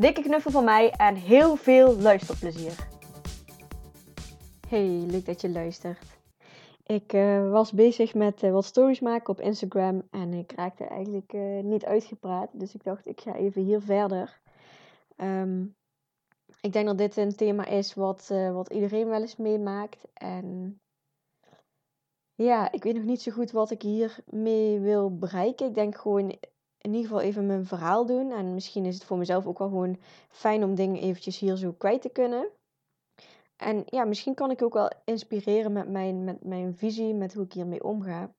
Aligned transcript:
Dikke 0.00 0.22
knuffel 0.22 0.50
van 0.50 0.64
mij 0.64 0.90
en 0.90 1.14
heel 1.14 1.56
veel 1.56 1.96
luisterplezier. 1.96 2.88
Hey, 4.68 4.86
leuk 4.86 5.26
dat 5.26 5.40
je 5.40 5.50
luistert. 5.50 6.18
Ik 6.86 7.12
uh, 7.12 7.50
was 7.50 7.72
bezig 7.72 8.14
met 8.14 8.42
uh, 8.42 8.52
wat 8.52 8.64
stories 8.64 9.00
maken 9.00 9.28
op 9.28 9.40
Instagram 9.40 10.02
en 10.10 10.32
ik 10.32 10.52
raakte 10.52 10.84
eigenlijk 10.84 11.32
uh, 11.32 11.62
niet 11.62 11.84
uitgepraat. 11.84 12.48
Dus 12.52 12.74
ik 12.74 12.84
dacht, 12.84 13.06
ik 13.06 13.20
ga 13.20 13.34
even 13.34 13.62
hier 13.62 13.80
verder. 13.80 14.40
Um, 15.16 15.76
ik 16.60 16.72
denk 16.72 16.86
dat 16.86 16.98
dit 16.98 17.16
een 17.16 17.36
thema 17.36 17.66
is 17.66 17.94
wat, 17.94 18.28
wat 18.52 18.72
iedereen 18.72 19.08
wel 19.08 19.20
eens 19.20 19.36
meemaakt. 19.36 20.04
En 20.12 20.80
ja, 22.34 22.72
ik 22.72 22.82
weet 22.82 22.94
nog 22.94 23.04
niet 23.04 23.22
zo 23.22 23.32
goed 23.32 23.50
wat 23.50 23.70
ik 23.70 23.82
hiermee 23.82 24.78
wil 24.78 25.16
bereiken. 25.16 25.66
Ik 25.66 25.74
denk 25.74 25.96
gewoon 25.96 26.38
in 26.80 26.94
ieder 26.94 27.10
geval 27.10 27.20
even 27.20 27.46
mijn 27.46 27.66
verhaal 27.66 28.06
doen. 28.06 28.32
En 28.32 28.54
misschien 28.54 28.84
is 28.84 28.94
het 28.94 29.04
voor 29.04 29.18
mezelf 29.18 29.46
ook 29.46 29.58
wel 29.58 29.68
gewoon 29.68 29.98
fijn 30.28 30.64
om 30.64 30.74
dingen 30.74 31.02
eventjes 31.02 31.38
hier 31.38 31.56
zo 31.56 31.72
kwijt 31.72 32.02
te 32.02 32.08
kunnen. 32.08 32.50
En 33.56 33.82
ja, 33.86 34.04
misschien 34.04 34.34
kan 34.34 34.50
ik 34.50 34.62
ook 34.62 34.72
wel 34.72 34.90
inspireren 35.04 35.72
met 35.72 35.88
mijn, 35.88 36.24
met 36.24 36.44
mijn 36.44 36.76
visie, 36.76 37.14
met 37.14 37.34
hoe 37.34 37.44
ik 37.44 37.52
hiermee 37.52 37.84
omga. 37.84 38.30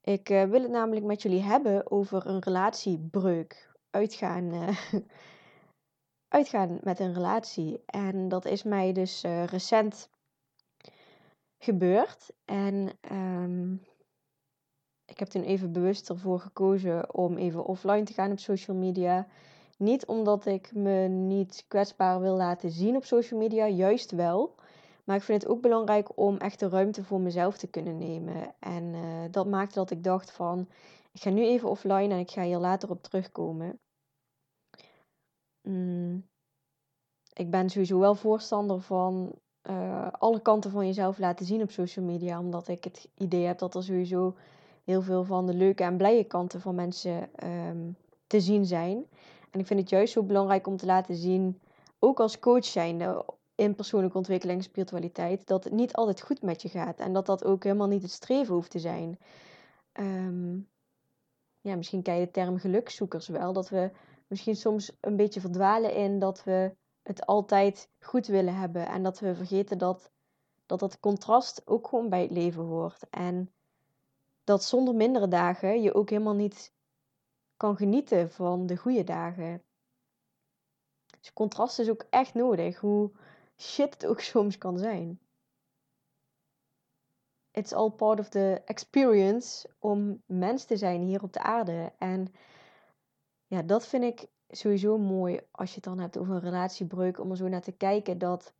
Ik 0.00 0.30
uh, 0.30 0.44
wil 0.44 0.62
het 0.62 0.70
namelijk 0.70 1.06
met 1.06 1.22
jullie 1.22 1.42
hebben 1.42 1.90
over 1.90 2.26
een 2.26 2.40
relatiebreuk. 2.40 3.74
Uitgaan, 3.90 4.54
uh, 4.54 4.76
uitgaan 6.38 6.78
met 6.82 6.98
een 6.98 7.14
relatie. 7.14 7.82
En 7.86 8.28
dat 8.28 8.44
is 8.44 8.62
mij 8.62 8.92
dus 8.92 9.24
uh, 9.24 9.44
recent 9.44 10.10
gebeurd. 11.58 12.30
En 12.44 12.90
um, 13.12 13.82
ik 15.06 15.18
heb 15.18 15.28
toen 15.28 15.42
even 15.42 15.72
bewust 15.72 16.08
ervoor 16.08 16.40
gekozen 16.40 17.14
om 17.14 17.36
even 17.36 17.64
offline 17.64 18.02
te 18.02 18.12
gaan 18.12 18.30
op 18.30 18.38
social 18.38 18.76
media. 18.76 19.26
Niet 19.78 20.06
omdat 20.06 20.46
ik 20.46 20.74
me 20.74 21.08
niet 21.08 21.64
kwetsbaar 21.68 22.20
wil 22.20 22.36
laten 22.36 22.70
zien 22.70 22.96
op 22.96 23.04
social 23.04 23.40
media, 23.40 23.68
juist 23.68 24.10
wel. 24.10 24.54
Maar 25.04 25.16
ik 25.16 25.22
vind 25.22 25.42
het 25.42 25.50
ook 25.50 25.60
belangrijk 25.60 26.18
om 26.18 26.36
echt 26.36 26.60
de 26.60 26.68
ruimte 26.68 27.04
voor 27.04 27.20
mezelf 27.20 27.56
te 27.56 27.66
kunnen 27.66 27.98
nemen. 27.98 28.54
En 28.58 28.84
uh, 28.94 29.24
dat 29.30 29.46
maakte 29.46 29.74
dat 29.74 29.90
ik 29.90 30.04
dacht 30.04 30.30
van, 30.30 30.68
ik 31.12 31.20
ga 31.20 31.30
nu 31.30 31.42
even 31.42 31.68
offline 31.68 32.14
en 32.14 32.18
ik 32.18 32.30
ga 32.30 32.42
hier 32.42 32.58
later 32.58 32.90
op 32.90 33.02
terugkomen. 33.02 33.78
Mm. 35.62 36.26
Ik 37.32 37.50
ben 37.50 37.70
sowieso 37.70 37.98
wel 37.98 38.14
voorstander 38.14 38.80
van 38.80 39.38
uh, 39.70 40.08
alle 40.12 40.40
kanten 40.40 40.70
van 40.70 40.86
jezelf 40.86 41.18
laten 41.18 41.46
zien 41.46 41.62
op 41.62 41.70
social 41.70 42.04
media. 42.04 42.38
Omdat 42.38 42.68
ik 42.68 42.84
het 42.84 43.08
idee 43.14 43.44
heb 43.46 43.58
dat 43.58 43.74
er 43.74 43.82
sowieso 43.82 44.36
heel 44.86 45.02
veel 45.02 45.24
van 45.24 45.46
de 45.46 45.54
leuke 45.54 45.82
en 45.82 45.96
blije 45.96 46.24
kanten 46.24 46.60
van 46.60 46.74
mensen 46.74 47.28
um, 47.44 47.96
te 48.26 48.40
zien 48.40 48.64
zijn. 48.64 49.06
En 49.50 49.60
ik 49.60 49.66
vind 49.66 49.80
het 49.80 49.90
juist 49.90 50.12
zo 50.12 50.22
belangrijk 50.22 50.66
om 50.66 50.76
te 50.76 50.86
laten 50.86 51.14
zien, 51.14 51.60
ook 51.98 52.20
als 52.20 52.38
coach 52.38 52.64
zijnde 52.64 53.24
in 53.54 53.74
persoonlijke 53.74 54.16
ontwikkeling 54.16 54.58
en 54.58 54.64
spiritualiteit, 54.64 55.46
dat 55.46 55.64
het 55.64 55.72
niet 55.72 55.94
altijd 55.94 56.22
goed 56.22 56.42
met 56.42 56.62
je 56.62 56.68
gaat. 56.68 57.00
En 57.00 57.12
dat 57.12 57.26
dat 57.26 57.44
ook 57.44 57.64
helemaal 57.64 57.86
niet 57.86 58.02
het 58.02 58.10
streven 58.10 58.54
hoeft 58.54 58.70
te 58.70 58.78
zijn. 58.78 59.18
Um, 59.92 60.68
ja, 61.60 61.76
misschien 61.76 62.02
ken 62.02 62.14
je 62.14 62.24
de 62.24 62.30
term 62.30 62.58
gelukzoekers 62.58 63.28
wel. 63.28 63.52
Dat 63.52 63.68
we 63.68 63.90
misschien 64.26 64.56
soms 64.56 64.92
een 65.00 65.16
beetje 65.16 65.40
verdwalen 65.40 65.94
in 65.94 66.18
dat 66.18 66.44
we 66.44 66.74
het 67.02 67.26
altijd 67.26 67.88
goed 68.00 68.26
willen 68.26 68.54
hebben. 68.54 68.88
En 68.88 69.02
dat 69.02 69.18
we 69.20 69.34
vergeten 69.34 69.78
dat 69.78 70.10
dat, 70.66 70.78
dat 70.78 71.00
contrast 71.00 71.62
ook 71.64 71.88
gewoon 71.88 72.08
bij 72.08 72.22
het 72.22 72.30
leven 72.30 72.62
hoort. 72.62 73.08
En 73.10 73.50
dat 74.46 74.64
zonder 74.64 74.94
mindere 74.94 75.28
dagen 75.28 75.82
je 75.82 75.94
ook 75.94 76.10
helemaal 76.10 76.34
niet 76.34 76.72
kan 77.56 77.76
genieten 77.76 78.30
van 78.30 78.66
de 78.66 78.76
goede 78.76 79.04
dagen. 79.04 79.62
Dus 81.20 81.32
contrast 81.32 81.78
is 81.78 81.90
ook 81.90 82.06
echt 82.10 82.34
nodig, 82.34 82.80
hoe 82.80 83.10
shit 83.56 83.92
het 83.94 84.06
ook 84.06 84.20
soms 84.34 84.58
kan 84.58 84.78
zijn. 84.78 85.20
It's 87.50 87.72
all 87.72 87.90
part 87.90 88.18
of 88.18 88.28
the 88.28 88.62
experience 88.64 89.68
om 89.78 90.22
mens 90.26 90.64
te 90.64 90.76
zijn 90.76 91.02
hier 91.02 91.22
op 91.22 91.32
de 91.32 91.42
aarde. 91.42 91.92
En 91.98 92.34
ja, 93.46 93.62
dat 93.62 93.86
vind 93.86 94.04
ik 94.04 94.28
sowieso 94.48 94.98
mooi 94.98 95.40
als 95.50 95.68
je 95.68 95.74
het 95.74 95.84
dan 95.84 95.98
hebt 95.98 96.16
over 96.16 96.34
een 96.34 96.40
relatiebreuk, 96.40 97.20
om 97.20 97.30
er 97.30 97.36
zo 97.36 97.48
naar 97.48 97.62
te 97.62 97.72
kijken 97.72 98.18
dat 98.18 98.52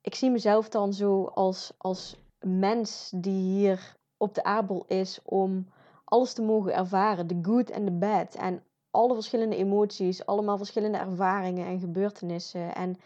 ik 0.00 0.14
zie 0.14 0.30
mezelf 0.30 0.68
dan 0.68 0.92
zo 0.92 1.24
als, 1.24 1.72
als 1.78 2.16
mens 2.40 3.12
die 3.14 3.56
hier 3.56 3.96
op 4.16 4.34
de 4.34 4.44
aardbol 4.44 4.84
is 4.86 5.20
om 5.24 5.66
alles 6.04 6.32
te 6.32 6.42
mogen 6.42 6.74
ervaren. 6.74 7.26
De 7.26 7.38
good 7.42 7.70
en 7.70 7.84
de 7.84 7.90
bad. 7.90 8.34
En 8.34 8.62
alle 8.90 9.14
verschillende 9.14 9.56
emoties, 9.56 10.26
allemaal 10.26 10.56
verschillende 10.56 10.98
ervaringen 10.98 11.66
en 11.66 11.78
gebeurtenissen. 11.78 12.74
En 12.74 12.96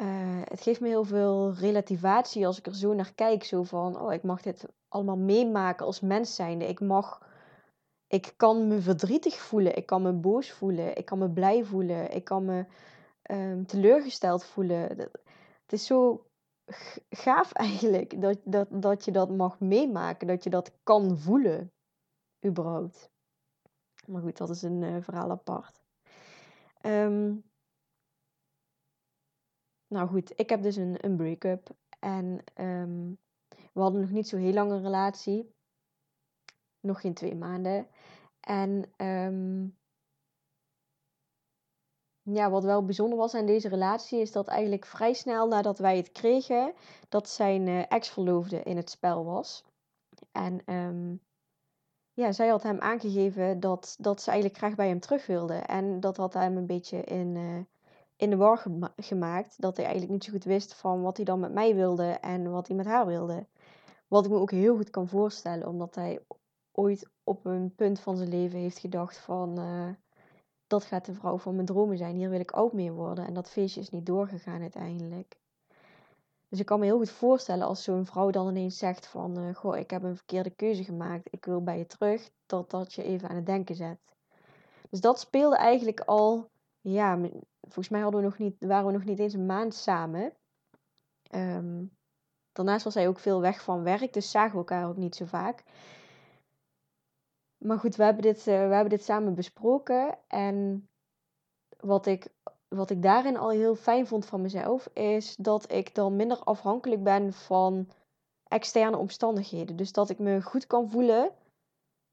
uh, 0.00 0.42
het 0.44 0.60
geeft 0.60 0.80
me 0.80 0.88
heel 0.88 1.04
veel 1.04 1.52
relativatie 1.52 2.46
als 2.46 2.58
ik 2.58 2.66
er 2.66 2.74
zo 2.74 2.94
naar 2.94 3.12
kijk. 3.14 3.44
Zo 3.44 3.62
van, 3.62 4.00
oh, 4.00 4.12
ik 4.12 4.22
mag 4.22 4.42
dit 4.42 4.66
allemaal 4.88 5.16
meemaken 5.16 5.86
als 5.86 6.00
mens 6.00 6.34
zijnde. 6.34 6.68
Ik 6.68 6.80
mag, 6.80 7.26
ik 8.06 8.34
kan 8.36 8.68
me 8.68 8.80
verdrietig 8.80 9.34
voelen. 9.38 9.76
Ik 9.76 9.86
kan 9.86 10.02
me 10.02 10.12
boos 10.12 10.50
voelen. 10.50 10.96
Ik 10.96 11.04
kan 11.04 11.18
me 11.18 11.30
blij 11.30 11.64
voelen. 11.64 12.14
Ik 12.14 12.24
kan 12.24 12.44
me 12.44 12.64
um, 13.30 13.66
teleurgesteld 13.66 14.44
voelen. 14.44 14.98
Het 15.62 15.72
is 15.72 15.86
zo 15.86 16.24
gaaf 17.10 17.52
eigenlijk 17.52 18.20
dat, 18.20 18.38
dat, 18.44 18.68
dat 18.82 19.04
je 19.04 19.10
dat 19.10 19.30
mag 19.30 19.60
meemaken, 19.60 20.26
dat 20.26 20.44
je 20.44 20.50
dat 20.50 20.72
kan 20.82 21.18
voelen, 21.18 21.72
überhaupt. 22.46 23.10
Maar 24.06 24.22
goed, 24.22 24.36
dat 24.36 24.50
is 24.50 24.62
een 24.62 24.82
uh, 24.82 25.02
verhaal 25.02 25.30
apart. 25.30 25.82
Um, 26.82 27.44
nou 29.86 30.08
goed, 30.08 30.32
ik 30.36 30.48
heb 30.48 30.62
dus 30.62 30.76
een, 30.76 31.04
een 31.04 31.16
break-up 31.16 31.70
en 31.98 32.44
um, 32.54 33.18
we 33.72 33.80
hadden 33.80 34.00
nog 34.00 34.10
niet 34.10 34.28
zo 34.28 34.36
heel 34.36 34.52
lang 34.52 34.70
een 34.70 34.82
relatie. 34.82 35.54
Nog 36.80 37.00
geen 37.00 37.14
twee 37.14 37.34
maanden. 37.34 37.86
En 38.40 38.84
um, 38.96 39.78
ja, 42.22 42.50
wat 42.50 42.64
wel 42.64 42.84
bijzonder 42.84 43.18
was 43.18 43.34
aan 43.34 43.46
deze 43.46 43.68
relatie 43.68 44.20
is 44.20 44.32
dat 44.32 44.48
eigenlijk 44.48 44.86
vrij 44.86 45.12
snel 45.12 45.48
nadat 45.48 45.78
wij 45.78 45.96
het 45.96 46.12
kregen, 46.12 46.72
dat 47.08 47.28
zijn 47.28 47.66
uh, 47.66 47.82
ex-verloofde 47.88 48.62
in 48.62 48.76
het 48.76 48.90
spel 48.90 49.24
was. 49.24 49.64
En 50.32 50.74
um, 50.74 51.20
ja, 52.12 52.32
zij 52.32 52.48
had 52.48 52.62
hem 52.62 52.78
aangegeven 52.78 53.60
dat, 53.60 53.96
dat 53.98 54.22
ze 54.22 54.30
eigenlijk 54.30 54.58
graag 54.58 54.74
bij 54.74 54.88
hem 54.88 55.00
terug 55.00 55.26
wilde. 55.26 55.54
En 55.54 56.00
dat 56.00 56.16
had 56.16 56.34
hem 56.34 56.56
een 56.56 56.66
beetje 56.66 57.04
in, 57.04 57.34
uh, 57.34 57.64
in 58.16 58.30
de 58.30 58.36
war 58.36 58.66
gemaakt. 58.96 59.60
Dat 59.60 59.76
hij 59.76 59.84
eigenlijk 59.84 60.14
niet 60.14 60.24
zo 60.24 60.32
goed 60.32 60.44
wist 60.44 60.74
van 60.74 61.02
wat 61.02 61.16
hij 61.16 61.24
dan 61.24 61.40
met 61.40 61.52
mij 61.52 61.74
wilde 61.74 62.10
en 62.10 62.50
wat 62.50 62.66
hij 62.66 62.76
met 62.76 62.86
haar 62.86 63.06
wilde. 63.06 63.46
Wat 64.08 64.24
ik 64.24 64.30
me 64.30 64.36
ook 64.38 64.50
heel 64.50 64.76
goed 64.76 64.90
kan 64.90 65.08
voorstellen, 65.08 65.68
omdat 65.68 65.94
hij 65.94 66.20
ooit 66.72 67.10
op 67.24 67.44
een 67.44 67.74
punt 67.74 68.00
van 68.00 68.16
zijn 68.16 68.28
leven 68.28 68.58
heeft 68.58 68.78
gedacht 68.78 69.18
van... 69.18 69.58
Uh, 69.60 69.88
dat 70.70 70.84
gaat 70.84 71.04
de 71.04 71.14
vrouw 71.14 71.38
van 71.38 71.54
mijn 71.54 71.66
dromen 71.66 71.98
zijn. 71.98 72.16
Hier 72.16 72.30
wil 72.30 72.40
ik 72.40 72.56
ook 72.56 72.72
mee 72.72 72.92
worden. 72.92 73.26
En 73.26 73.34
dat 73.34 73.50
feestje 73.50 73.80
is 73.80 73.90
niet 73.90 74.06
doorgegaan 74.06 74.60
uiteindelijk. 74.60 75.36
Dus 76.48 76.60
ik 76.60 76.66
kan 76.66 76.78
me 76.78 76.84
heel 76.84 76.98
goed 76.98 77.10
voorstellen 77.10 77.66
als 77.66 77.82
zo'n 77.82 78.06
vrouw 78.06 78.30
dan 78.30 78.48
ineens 78.48 78.78
zegt 78.78 79.06
van... 79.06 79.38
Uh, 79.38 79.54
goh, 79.54 79.76
ik 79.76 79.90
heb 79.90 80.02
een 80.02 80.16
verkeerde 80.16 80.50
keuze 80.50 80.84
gemaakt. 80.84 81.28
Ik 81.30 81.44
wil 81.44 81.62
bij 81.62 81.78
je 81.78 81.86
terug. 81.86 82.30
Dat 82.46 82.70
dat 82.70 82.92
je 82.92 83.02
even 83.02 83.28
aan 83.28 83.36
het 83.36 83.46
denken 83.46 83.74
zet. 83.74 83.98
Dus 84.90 85.00
dat 85.00 85.20
speelde 85.20 85.56
eigenlijk 85.56 86.00
al... 86.00 86.50
Ja, 86.80 87.18
volgens 87.60 87.88
mij 87.88 88.00
hadden 88.00 88.20
we 88.20 88.26
nog 88.26 88.38
niet, 88.38 88.54
waren 88.58 88.86
we 88.86 88.92
nog 88.92 89.04
niet 89.04 89.18
eens 89.18 89.34
een 89.34 89.46
maand 89.46 89.74
samen. 89.74 90.32
Um, 91.34 91.96
daarnaast 92.52 92.84
was 92.84 92.94
hij 92.94 93.08
ook 93.08 93.18
veel 93.18 93.40
weg 93.40 93.62
van 93.62 93.82
werk. 93.82 94.12
Dus 94.12 94.30
zagen 94.30 94.52
we 94.52 94.58
elkaar 94.58 94.88
ook 94.88 94.96
niet 94.96 95.16
zo 95.16 95.24
vaak. 95.24 95.62
Maar 97.64 97.78
goed, 97.78 97.96
we 97.96 98.02
hebben 98.04 98.22
dit, 98.22 98.38
uh, 98.38 98.44
we 98.44 98.50
hebben 98.50 98.88
dit 98.88 99.04
samen 99.04 99.34
besproken. 99.34 100.18
En 100.28 100.88
wat 101.80 102.06
ik, 102.06 102.28
wat 102.68 102.90
ik 102.90 103.02
daarin 103.02 103.36
al 103.36 103.50
heel 103.50 103.74
fijn 103.74 104.06
vond 104.06 104.26
van 104.26 104.40
mezelf, 104.40 104.86
is 104.92 105.36
dat 105.36 105.72
ik 105.72 105.94
dan 105.94 106.16
minder 106.16 106.38
afhankelijk 106.38 107.02
ben 107.02 107.32
van 107.32 107.88
externe 108.44 108.96
omstandigheden. 108.96 109.76
Dus 109.76 109.92
dat 109.92 110.10
ik 110.10 110.18
me 110.18 110.42
goed 110.42 110.66
kan 110.66 110.90
voelen 110.90 111.32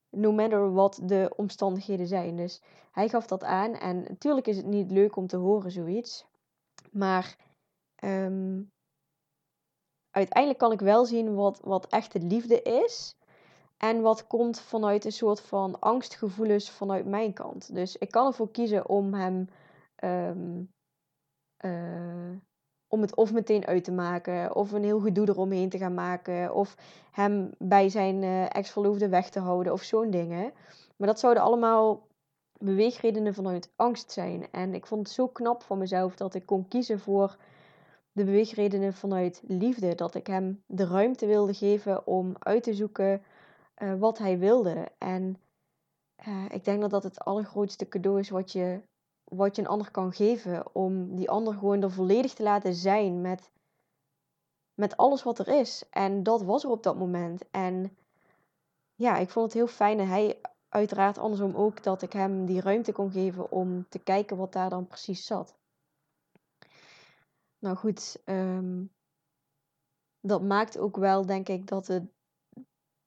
no 0.09 0.31
matter 0.31 0.73
wat 0.73 0.99
de 1.03 1.33
omstandigheden 1.35 2.07
zijn. 2.07 2.35
Dus 2.35 2.61
hij 2.91 3.09
gaf 3.09 3.27
dat 3.27 3.43
aan. 3.43 3.73
En 3.73 4.01
natuurlijk 4.01 4.47
is 4.47 4.57
het 4.57 4.65
niet 4.65 4.91
leuk 4.91 5.15
om 5.15 5.27
te 5.27 5.37
horen 5.37 5.71
zoiets. 5.71 6.25
Maar 6.91 7.35
ehm, 7.95 8.61
uiteindelijk 10.11 10.59
kan 10.59 10.71
ik 10.71 10.79
wel 10.79 11.05
zien 11.05 11.35
wat, 11.35 11.59
wat 11.63 11.87
echte 11.87 12.19
liefde 12.19 12.61
is. 12.61 13.16
En 13.77 14.01
wat 14.01 14.27
komt 14.27 14.59
vanuit 14.59 15.05
een 15.05 15.11
soort 15.11 15.41
van 15.41 15.79
angstgevoelens 15.79 16.69
vanuit 16.69 17.05
mijn 17.05 17.33
kant. 17.33 17.73
Dus 17.73 17.97
ik 17.97 18.11
kan 18.11 18.25
ervoor 18.25 18.51
kiezen 18.51 18.89
om 18.89 19.13
hem. 19.13 19.47
Ehm, 19.95 20.63
eh, 21.57 22.31
om 22.87 23.01
het 23.01 23.15
of 23.15 23.33
meteen 23.33 23.65
uit 23.65 23.83
te 23.83 23.91
maken, 23.91 24.55
of 24.55 24.71
een 24.71 24.83
heel 24.83 24.99
gedoe 24.99 25.29
eromheen 25.29 25.69
te 25.69 25.77
gaan 25.77 25.93
maken, 25.93 26.53
of 26.53 26.75
hem 27.11 27.51
bij 27.57 27.89
zijn 27.89 28.21
uh, 28.23 28.55
ex-verloofde 28.55 29.09
weg 29.09 29.29
te 29.29 29.39
houden, 29.39 29.73
of 29.73 29.81
zo'n 29.81 30.09
dingen. 30.09 30.53
Maar 30.97 31.07
dat 31.07 31.19
zouden 31.19 31.43
allemaal 31.43 32.07
beweegredenen 32.59 33.33
vanuit 33.33 33.71
angst 33.75 34.11
zijn. 34.11 34.51
En 34.51 34.73
ik 34.73 34.85
vond 34.85 35.07
het 35.07 35.15
zo 35.15 35.27
knap 35.27 35.63
van 35.63 35.77
mezelf 35.77 36.15
dat 36.15 36.33
ik 36.33 36.45
kon 36.45 36.67
kiezen 36.67 36.99
voor 36.99 37.37
de 38.11 38.23
beweegredenen 38.23 38.93
vanuit 38.93 39.41
liefde. 39.47 39.95
Dat 39.95 40.15
ik 40.15 40.27
hem 40.27 40.63
de 40.65 40.85
ruimte 40.85 41.25
wilde 41.25 41.53
geven 41.53 42.07
om 42.07 42.35
uit 42.39 42.63
te 42.63 42.73
zoeken 42.73 43.21
uh, 43.81 43.99
wat 43.99 44.17
hij 44.17 44.39
wilde. 44.39 44.91
En 44.97 45.41
uh, 46.27 46.45
ik 46.49 46.63
denk 46.63 46.81
dat 46.81 46.89
dat 46.89 47.03
het 47.03 47.19
allergrootste 47.19 47.87
cadeau 47.87 48.19
is 48.19 48.29
wat 48.29 48.51
je 48.51 48.81
wat 49.23 49.55
je 49.55 49.61
een 49.61 49.67
ander 49.67 49.91
kan 49.91 50.13
geven. 50.13 50.75
Om 50.75 51.15
die 51.15 51.29
ander 51.29 51.53
gewoon 51.53 51.81
er 51.81 51.91
volledig 51.91 52.33
te 52.33 52.43
laten 52.43 52.73
zijn 52.73 53.21
met, 53.21 53.51
met 54.73 54.97
alles 54.97 55.23
wat 55.23 55.39
er 55.39 55.47
is. 55.47 55.83
En 55.89 56.23
dat 56.23 56.41
was 56.41 56.63
er 56.63 56.69
op 56.69 56.83
dat 56.83 56.97
moment. 56.97 57.49
En 57.51 57.97
ja, 58.95 59.17
ik 59.17 59.29
vond 59.29 59.45
het 59.45 59.53
heel 59.53 59.67
fijn. 59.67 59.99
En 59.99 60.07
hij 60.07 60.41
uiteraard 60.69 61.17
andersom 61.17 61.55
ook 61.55 61.83
dat 61.83 62.01
ik 62.01 62.13
hem 62.13 62.45
die 62.45 62.61
ruimte 62.61 62.91
kon 62.91 63.11
geven 63.11 63.51
om 63.51 63.89
te 63.89 63.99
kijken 63.99 64.37
wat 64.37 64.53
daar 64.53 64.69
dan 64.69 64.87
precies 64.87 65.25
zat. 65.25 65.55
Nou 67.59 67.75
goed, 67.75 68.21
ehm, 68.25 68.85
dat 70.19 70.41
maakt 70.41 70.77
ook 70.77 70.97
wel, 70.97 71.25
denk 71.25 71.49
ik, 71.49 71.67
dat 71.67 71.85
de 71.85 72.07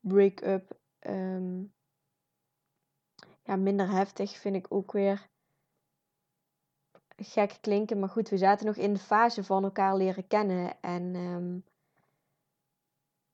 break-up 0.00 0.78
ehm, 0.98 1.62
ja, 3.42 3.56
minder 3.56 3.90
heftig 3.90 4.36
vind 4.36 4.56
ik 4.56 4.66
ook 4.68 4.92
weer 4.92 5.28
gek 7.16 7.58
klinken, 7.60 7.98
maar 7.98 8.08
goed, 8.08 8.28
we 8.28 8.38
zaten 8.38 8.66
nog 8.66 8.76
in 8.76 8.92
de 8.92 8.98
fase 8.98 9.44
van 9.44 9.64
elkaar 9.64 9.96
leren 9.96 10.26
kennen. 10.26 10.80
En, 10.80 11.14
ehm, 11.14 11.58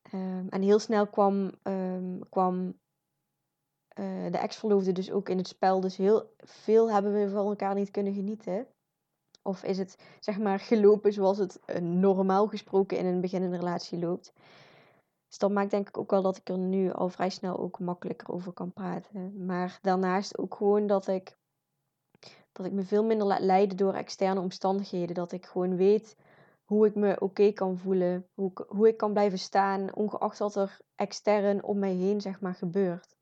ehm, 0.03 0.49
en 0.49 0.63
heel 0.63 0.79
snel 0.79 1.07
kwam, 1.07 1.51
kwam 2.29 2.75
uh, 3.99 4.31
de 4.31 4.39
ex-verloofde 4.39 4.93
dus 4.93 5.11
ook 5.11 5.29
in 5.29 5.37
het 5.37 5.49
spel. 5.49 5.81
Dus 5.81 5.97
heel 5.97 6.35
veel 6.39 6.91
hebben 6.91 7.13
we 7.13 7.29
van 7.29 7.47
elkaar 7.47 7.75
niet 7.75 7.91
kunnen 7.91 8.15
genieten. 8.15 8.67
Of 9.43 9.63
is 9.63 9.79
het 9.79 9.99
zeg 10.21 10.39
maar 10.39 10.61
gelopen 10.61 11.13
zoals 11.13 11.39
het 11.39 11.61
uh, 11.67 11.77
normaal 11.77 12.47
gesproken 12.47 12.99
in 12.99 13.07
een 13.07 13.21
beginnende 13.21 13.57
relatie 13.57 13.99
loopt. 13.99 14.33
Dus 15.37 15.49
dat 15.49 15.57
maakt 15.57 15.71
denk 15.71 15.89
ik 15.89 15.99
ook 15.99 16.11
wel 16.11 16.23
dat 16.23 16.37
ik 16.37 16.49
er 16.49 16.59
nu 16.59 16.93
al 16.93 17.09
vrij 17.09 17.31
snel 17.31 17.59
ook 17.59 17.79
makkelijker 17.79 18.29
over 18.29 18.53
kan 18.53 18.73
praten. 18.73 19.47
Maar 19.47 19.79
daarnaast 19.83 20.39
ook 20.39 20.55
gewoon 20.55 20.87
dat 20.87 21.07
ik 21.07 21.37
dat 22.53 22.67
ik 22.67 22.73
me 22.73 22.83
veel 22.83 23.05
minder 23.05 23.27
laat 23.27 23.41
leiden 23.41 23.77
door 23.77 23.95
externe 23.95 24.41
omstandigheden. 24.41 25.15
Dat 25.15 25.33
ik 25.33 25.47
gewoon 25.47 25.77
weet 25.77 26.17
hoe 26.65 26.87
ik 26.87 26.95
me 26.95 27.21
oké 27.21 27.53
kan 27.53 27.79
voelen. 27.79 28.29
Hoe 28.35 28.51
ik, 28.51 28.65
hoe 28.69 28.89
ik 28.89 28.97
kan 28.97 29.13
blijven 29.13 29.39
staan, 29.39 29.95
ongeacht 29.95 30.39
wat 30.39 30.57
er 30.57 30.81
extern 30.95 31.65
om 31.65 31.79
mij 31.79 31.95
heen 31.95 32.21
zeg 32.21 32.41
maar 32.41 32.55
gebeurt. 32.55 33.17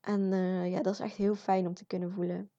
En 0.00 0.20
uh, 0.20 0.70
ja, 0.70 0.82
dat 0.82 0.92
is 0.92 1.00
echt 1.00 1.16
heel 1.16 1.34
fijn 1.34 1.66
om 1.66 1.74
te 1.74 1.86
kunnen 1.86 2.12
voelen. 2.12 2.50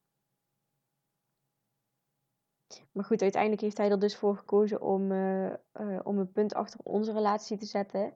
Maar 2.92 3.06
goed, 3.06 3.22
uiteindelijk 3.22 3.62
heeft 3.62 3.78
hij 3.78 3.92
er 3.92 4.00
dus 4.00 4.16
voor 4.16 4.38
gekozen 4.38 4.82
om, 4.82 5.12
uh, 5.12 5.54
uh, 5.74 6.00
om 6.04 6.18
een 6.18 6.32
punt 6.32 6.54
achter 6.54 6.80
onze 6.84 7.12
relatie 7.12 7.58
te 7.58 7.66
zetten. 7.66 8.14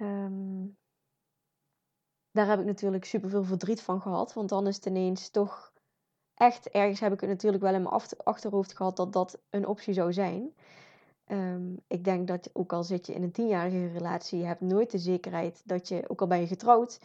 Um, 0.00 0.76
daar 2.30 2.48
heb 2.48 2.60
ik 2.60 2.66
natuurlijk 2.66 3.04
super 3.04 3.30
veel 3.30 3.44
verdriet 3.44 3.82
van 3.82 4.00
gehad. 4.00 4.32
Want 4.32 4.48
dan 4.48 4.66
is 4.66 4.76
het 4.76 4.86
ineens 4.86 5.30
toch 5.30 5.72
echt 6.34 6.68
ergens 6.68 7.00
heb 7.00 7.12
ik 7.12 7.20
het 7.20 7.30
natuurlijk 7.30 7.62
wel 7.62 7.74
in 7.74 7.82
mijn 7.82 7.94
achterhoofd 8.24 8.76
gehad 8.76 8.96
dat 8.96 9.12
dat 9.12 9.40
een 9.50 9.66
optie 9.66 9.94
zou 9.94 10.12
zijn. 10.12 10.54
Um, 11.26 11.76
ik 11.86 12.04
denk 12.04 12.28
dat 12.28 12.50
ook 12.52 12.72
al 12.72 12.84
zit 12.84 13.06
je 13.06 13.14
in 13.14 13.22
een 13.22 13.32
tienjarige 13.32 13.86
relatie, 13.86 14.38
je 14.38 14.44
hebt 14.44 14.60
nooit 14.60 14.90
de 14.90 14.98
zekerheid 14.98 15.62
dat 15.64 15.88
je, 15.88 16.08
ook 16.08 16.20
al 16.20 16.26
ben 16.26 16.40
je 16.40 16.46
getrouwd, 16.46 16.98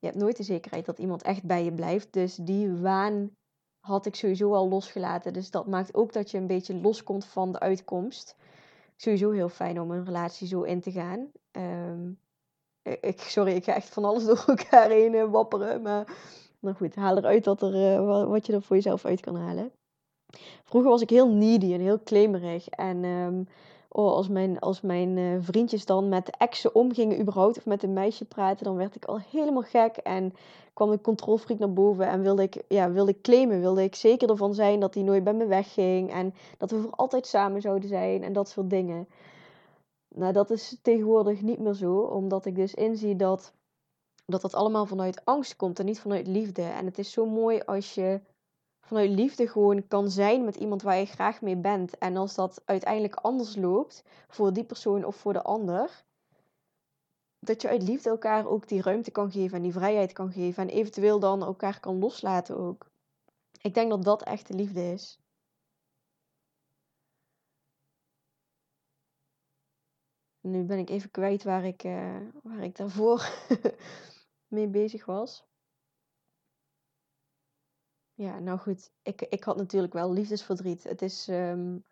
je 0.00 0.06
hebt 0.06 0.18
nooit 0.18 0.36
de 0.36 0.42
zekerheid 0.42 0.86
dat 0.86 0.98
iemand 0.98 1.22
echt 1.22 1.44
bij 1.44 1.64
je 1.64 1.72
blijft. 1.72 2.12
Dus 2.12 2.34
die 2.34 2.72
waan 2.72 3.30
had 3.80 4.06
ik 4.06 4.14
sowieso 4.14 4.54
al 4.54 4.68
losgelaten. 4.68 5.32
Dus 5.32 5.50
dat 5.50 5.66
maakt 5.66 5.94
ook 5.94 6.12
dat 6.12 6.30
je 6.30 6.38
een 6.38 6.46
beetje 6.46 6.74
loskomt 6.74 7.24
van 7.24 7.52
de 7.52 7.58
uitkomst. 7.58 8.36
Sowieso 8.96 9.30
heel 9.30 9.48
fijn 9.48 9.80
om 9.80 9.90
een 9.90 10.04
relatie 10.04 10.46
zo 10.46 10.62
in 10.62 10.80
te 10.80 10.90
gaan. 10.90 11.30
Um, 11.52 12.18
ik, 12.82 13.20
sorry, 13.20 13.52
ik 13.52 13.64
ga 13.64 13.74
echt 13.74 13.88
van 13.88 14.04
alles 14.04 14.24
door 14.26 14.44
elkaar 14.46 14.90
heen 14.90 15.14
eh, 15.14 15.30
wapperen. 15.30 15.82
Maar 15.82 16.16
nou 16.60 16.76
goed, 16.76 16.94
haal 16.94 17.16
eruit 17.16 17.46
er, 17.46 17.74
uh, 17.74 18.28
wat 18.28 18.46
je 18.46 18.52
er 18.52 18.62
voor 18.62 18.76
jezelf 18.76 19.04
uit 19.04 19.20
kan 19.20 19.36
halen. 19.36 19.72
Vroeger 20.64 20.90
was 20.90 21.00
ik 21.00 21.10
heel 21.10 21.28
needy 21.28 21.72
en 21.72 21.80
heel 21.80 22.02
claimerig. 22.02 22.68
En 22.68 23.04
um, 23.04 23.48
oh, 23.88 24.12
als 24.12 24.28
mijn, 24.28 24.58
als 24.58 24.80
mijn 24.80 25.16
uh, 25.16 25.36
vriendjes 25.40 25.84
dan 25.84 26.08
met 26.08 26.36
exen 26.36 26.74
omgingen 26.74 27.20
überhaupt, 27.20 27.58
of 27.58 27.66
met 27.66 27.82
een 27.82 27.92
meisje 27.92 28.24
praten, 28.24 28.64
dan 28.64 28.76
werd 28.76 28.96
ik 28.96 29.04
al 29.04 29.20
helemaal 29.30 29.62
gek. 29.62 29.96
En 29.96 30.34
kwam 30.72 30.90
de 30.90 31.00
controlfreak 31.00 31.58
naar 31.58 31.72
boven 31.72 32.06
en 32.06 32.22
wilde 32.22 32.42
ik, 32.42 32.62
ja, 32.68 32.90
wilde 32.90 33.10
ik 33.10 33.22
claimen. 33.22 33.60
Wilde 33.60 33.82
ik 33.82 33.94
zeker 33.94 34.30
ervan 34.30 34.54
zijn 34.54 34.80
dat 34.80 34.94
hij 34.94 35.02
nooit 35.02 35.24
bij 35.24 35.34
me 35.34 35.46
wegging. 35.46 36.12
En 36.12 36.34
dat 36.58 36.70
we 36.70 36.80
voor 36.80 36.94
altijd 36.94 37.26
samen 37.26 37.60
zouden 37.60 37.88
zijn 37.88 38.22
en 38.22 38.32
dat 38.32 38.48
soort 38.48 38.70
dingen. 38.70 39.08
Nou, 40.14 40.32
dat 40.32 40.50
is 40.50 40.78
tegenwoordig 40.82 41.42
niet 41.42 41.58
meer 41.58 41.74
zo, 41.74 42.00
omdat 42.00 42.46
ik 42.46 42.54
dus 42.54 42.74
inzie 42.74 43.16
dat 43.16 43.52
dat 44.30 44.40
dat 44.40 44.54
allemaal 44.54 44.86
vanuit 44.86 45.24
angst 45.24 45.56
komt 45.56 45.78
en 45.78 45.84
niet 45.84 46.00
vanuit 46.00 46.26
liefde. 46.26 46.62
En 46.62 46.84
het 46.84 46.98
is 46.98 47.12
zo 47.12 47.26
mooi 47.26 47.60
als 47.60 47.94
je 47.94 48.20
vanuit 48.80 49.10
liefde 49.10 49.48
gewoon 49.48 49.88
kan 49.88 50.10
zijn 50.10 50.44
met 50.44 50.56
iemand 50.56 50.82
waar 50.82 50.96
je 50.96 51.06
graag 51.06 51.40
mee 51.40 51.56
bent. 51.56 51.98
En 51.98 52.16
als 52.16 52.34
dat 52.34 52.62
uiteindelijk 52.64 53.14
anders 53.14 53.56
loopt 53.56 54.02
voor 54.28 54.52
die 54.52 54.64
persoon 54.64 55.04
of 55.04 55.16
voor 55.16 55.32
de 55.32 55.42
ander, 55.42 56.04
dat 57.38 57.62
je 57.62 57.68
uit 57.68 57.82
liefde 57.82 58.10
elkaar 58.10 58.46
ook 58.46 58.68
die 58.68 58.82
ruimte 58.82 59.10
kan 59.10 59.30
geven 59.30 59.56
en 59.56 59.62
die 59.62 59.72
vrijheid 59.72 60.12
kan 60.12 60.32
geven. 60.32 60.62
En 60.62 60.74
eventueel 60.74 61.18
dan 61.20 61.42
elkaar 61.42 61.80
kan 61.80 61.98
loslaten 61.98 62.56
ook. 62.56 62.90
Ik 63.60 63.74
denk 63.74 63.90
dat 63.90 64.04
dat 64.04 64.22
echte 64.22 64.54
liefde 64.54 64.92
is. 64.92 65.19
Nu 70.50 70.64
ben 70.64 70.78
ik 70.78 70.90
even 70.90 71.10
kwijt 71.10 71.42
waar 71.42 71.64
ik, 71.64 71.84
uh, 71.84 72.16
waar 72.42 72.62
ik 72.62 72.76
daarvoor 72.76 73.28
mee 74.56 74.68
bezig 74.68 75.04
was. 75.04 75.44
Ja, 78.14 78.38
nou 78.38 78.58
goed, 78.58 78.92
ik, 79.02 79.22
ik 79.22 79.44
had 79.44 79.56
natuurlijk 79.56 79.92
wel 79.92 80.12
liefdesverdriet. 80.12 80.82
Het 80.82 81.02
is, 81.02 81.28
um, 81.28 81.84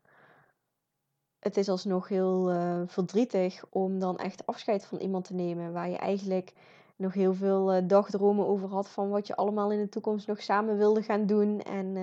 het 1.38 1.56
is 1.56 1.68
alsnog 1.68 2.08
heel 2.08 2.52
uh, 2.52 2.82
verdrietig 2.86 3.64
om 3.70 3.98
dan 3.98 4.18
echt 4.18 4.46
afscheid 4.46 4.84
van 4.86 4.98
iemand 4.98 5.24
te 5.24 5.34
nemen 5.34 5.72
waar 5.72 5.88
je 5.88 5.96
eigenlijk 5.96 6.52
nog 6.96 7.12
heel 7.12 7.34
veel 7.34 7.76
uh, 7.76 7.82
dagdromen 7.88 8.46
over 8.46 8.68
had 8.68 8.88
van 8.88 9.08
wat 9.08 9.26
je 9.26 9.36
allemaal 9.36 9.72
in 9.72 9.78
de 9.78 9.88
toekomst 9.88 10.26
nog 10.26 10.42
samen 10.42 10.76
wilde 10.76 11.02
gaan 11.02 11.26
doen 11.26 11.60
en 11.60 11.96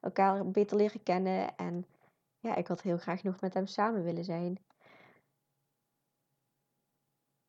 elkaar 0.00 0.50
beter 0.50 0.76
leren 0.76 1.02
kennen. 1.02 1.56
En 1.56 1.86
ja, 2.38 2.54
ik 2.54 2.66
had 2.66 2.82
heel 2.82 2.98
graag 2.98 3.22
nog 3.22 3.40
met 3.40 3.54
hem 3.54 3.66
samen 3.66 4.02
willen 4.02 4.24
zijn. 4.24 4.58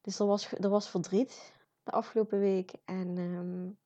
Dus 0.01 0.19
er 0.19 0.25
was, 0.25 0.49
was 0.59 0.89
verdriet 0.89 1.53
de 1.83 1.91
afgelopen 1.91 2.39
week. 2.39 2.73
En 2.85 3.17
um, 3.17 3.77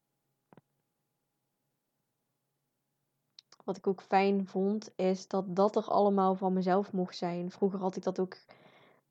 wat 3.64 3.78
ik 3.78 3.88
ook 3.88 4.02
fijn 4.02 4.48
vond, 4.48 4.92
is 4.96 5.28
dat 5.28 5.56
dat 5.56 5.76
er 5.76 5.84
allemaal 5.84 6.36
van 6.36 6.54
mezelf 6.54 6.92
mocht 6.92 7.18
zijn. 7.18 7.52
Vroeger 7.52 7.80
had 7.80 7.96
ik 7.96 8.04
dat 8.04 8.20
ook 8.20 8.38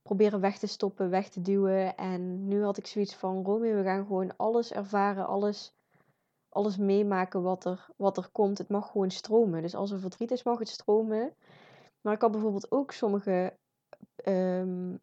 proberen 0.03 0.41
weg 0.41 0.59
te 0.59 0.67
stoppen, 0.67 1.11
weg 1.11 1.29
te 1.29 1.43
duwen. 1.43 1.97
En 1.97 2.49
nu 2.49 2.63
had 2.65 2.77
ik 2.77 2.87
zoiets 2.87 3.15
van, 3.15 3.45
Romy, 3.45 3.75
we 3.75 3.83
gaan 3.83 4.07
gewoon 4.07 4.37
alles 4.37 4.73
ervaren, 4.73 5.27
alles, 5.27 5.75
alles 6.49 6.77
meemaken 6.77 7.43
wat 7.43 7.65
er, 7.65 7.89
wat 7.97 8.17
er 8.17 8.29
komt. 8.33 8.59
Het 8.59 8.69
mag 8.69 8.91
gewoon 8.91 9.11
stromen. 9.11 9.63
Dus 9.63 9.75
als 9.75 9.91
er 9.91 10.01
verdriet 10.01 10.31
is, 10.31 10.43
mag 10.43 10.59
het 10.59 10.69
stromen. 10.69 11.35
Maar 12.01 12.15
ik 12.15 12.21
had 12.21 12.33
bijvoorbeeld 12.33 12.71
ook 12.71 12.93
sommige 12.93 13.57
um, 14.25 15.01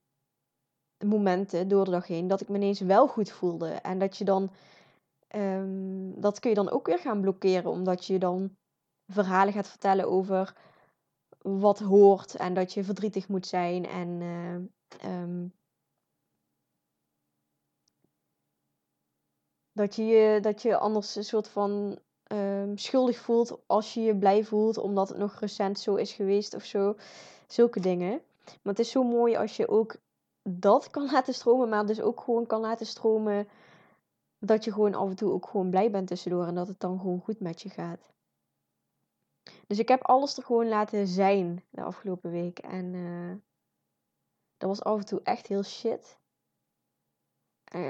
momenten 1.06 1.68
door 1.68 1.86
de 1.86 1.92
dag 1.92 2.08
heen 2.08 2.28
dat 2.28 2.42
ik 2.42 2.50
me 2.50 2.56
ineens 2.56 2.80
wel 2.80 3.08
goed 3.08 3.32
voelde. 3.32 3.70
En 3.70 4.00
dat 4.00 4.18
je 4.18 4.26
dan, 4.26 4.52
um, 5.36 6.22
dat 6.22 6.40
kun 6.40 6.50
je 6.50 6.56
dan 6.56 6.70
ook 6.70 6.88
weer 6.88 7.00
gaan 7.00 7.22
blokkeren, 7.22 7.72
omdat 7.72 8.06
je 8.06 8.20
dan 8.20 8.56
verhalen 9.08 9.54
gaat 9.54 9.68
vertellen 9.68 10.08
over 10.08 10.56
wat 11.42 11.80
hoort 11.80 12.36
en 12.36 12.54
dat 12.54 12.74
je 12.74 12.84
verdrietig 12.84 13.28
moet 13.28 13.48
zijn 13.48 13.86
en 13.86 14.22
uh, 14.22 15.22
um, 15.22 15.54
Dat 19.80 19.96
je 19.96 20.04
je, 20.04 20.40
dat 20.40 20.62
je 20.62 20.78
anders 20.78 21.16
een 21.16 21.24
soort 21.24 21.48
van 21.48 22.00
ehm, 22.24 22.76
schuldig 22.76 23.18
voelt 23.18 23.60
als 23.66 23.94
je 23.94 24.02
je 24.02 24.18
blij 24.18 24.44
voelt 24.44 24.78
omdat 24.78 25.10
het 25.10 25.18
nog 25.18 25.40
recent 25.40 25.80
zo 25.80 25.96
is 25.96 26.14
geweest 26.14 26.54
of 26.56 26.64
zo. 26.64 26.96
Zulke 27.48 27.80
dingen. 27.80 28.22
Maar 28.46 28.74
het 28.74 28.80
is 28.80 28.92
zo 28.92 29.04
mooi 29.04 29.36
als 29.36 29.58
je 29.58 29.68
ook 29.68 29.96
dat 30.44 30.90
kan 30.90 31.06
laten 31.12 31.34
stromen, 31.34 31.70
maar 31.70 31.86
dus 31.86 32.02
ook 32.02 32.22
gewoon 32.22 32.46
kan 32.46 32.62
laten 32.62 32.86
stromen 32.86 33.48
dat 34.40 34.64
je 34.64 34.72
gewoon 34.72 34.94
af 34.94 35.10
en 35.10 35.16
toe 35.16 35.32
ook 35.32 35.48
gewoon 35.48 35.70
blij 35.70 35.92
bent 35.92 36.08
tussendoor 36.08 36.46
en 36.46 36.56
dat 36.56 36.68
het 36.68 36.80
dan 36.80 37.00
gewoon 37.00 37.22
goed 37.22 37.40
met 37.40 37.62
je 37.62 37.70
gaat. 37.70 38.12
Dus 39.68 39.80
ik 39.80 39.88
heb 39.88 40.04
alles 40.04 40.38
er 40.38 40.44
gewoon 40.44 40.68
laten 40.68 41.08
zijn 41.08 41.64
de 41.70 41.82
afgelopen 41.82 42.32
week. 42.32 42.60
En 42.60 42.94
uh, 42.94 43.36
dat 44.58 44.70
was 44.70 44.82
af 44.82 44.98
en 44.98 45.06
toe 45.06 45.22
echt 45.24 45.48
heel 45.48 45.64
shit. 45.64 46.18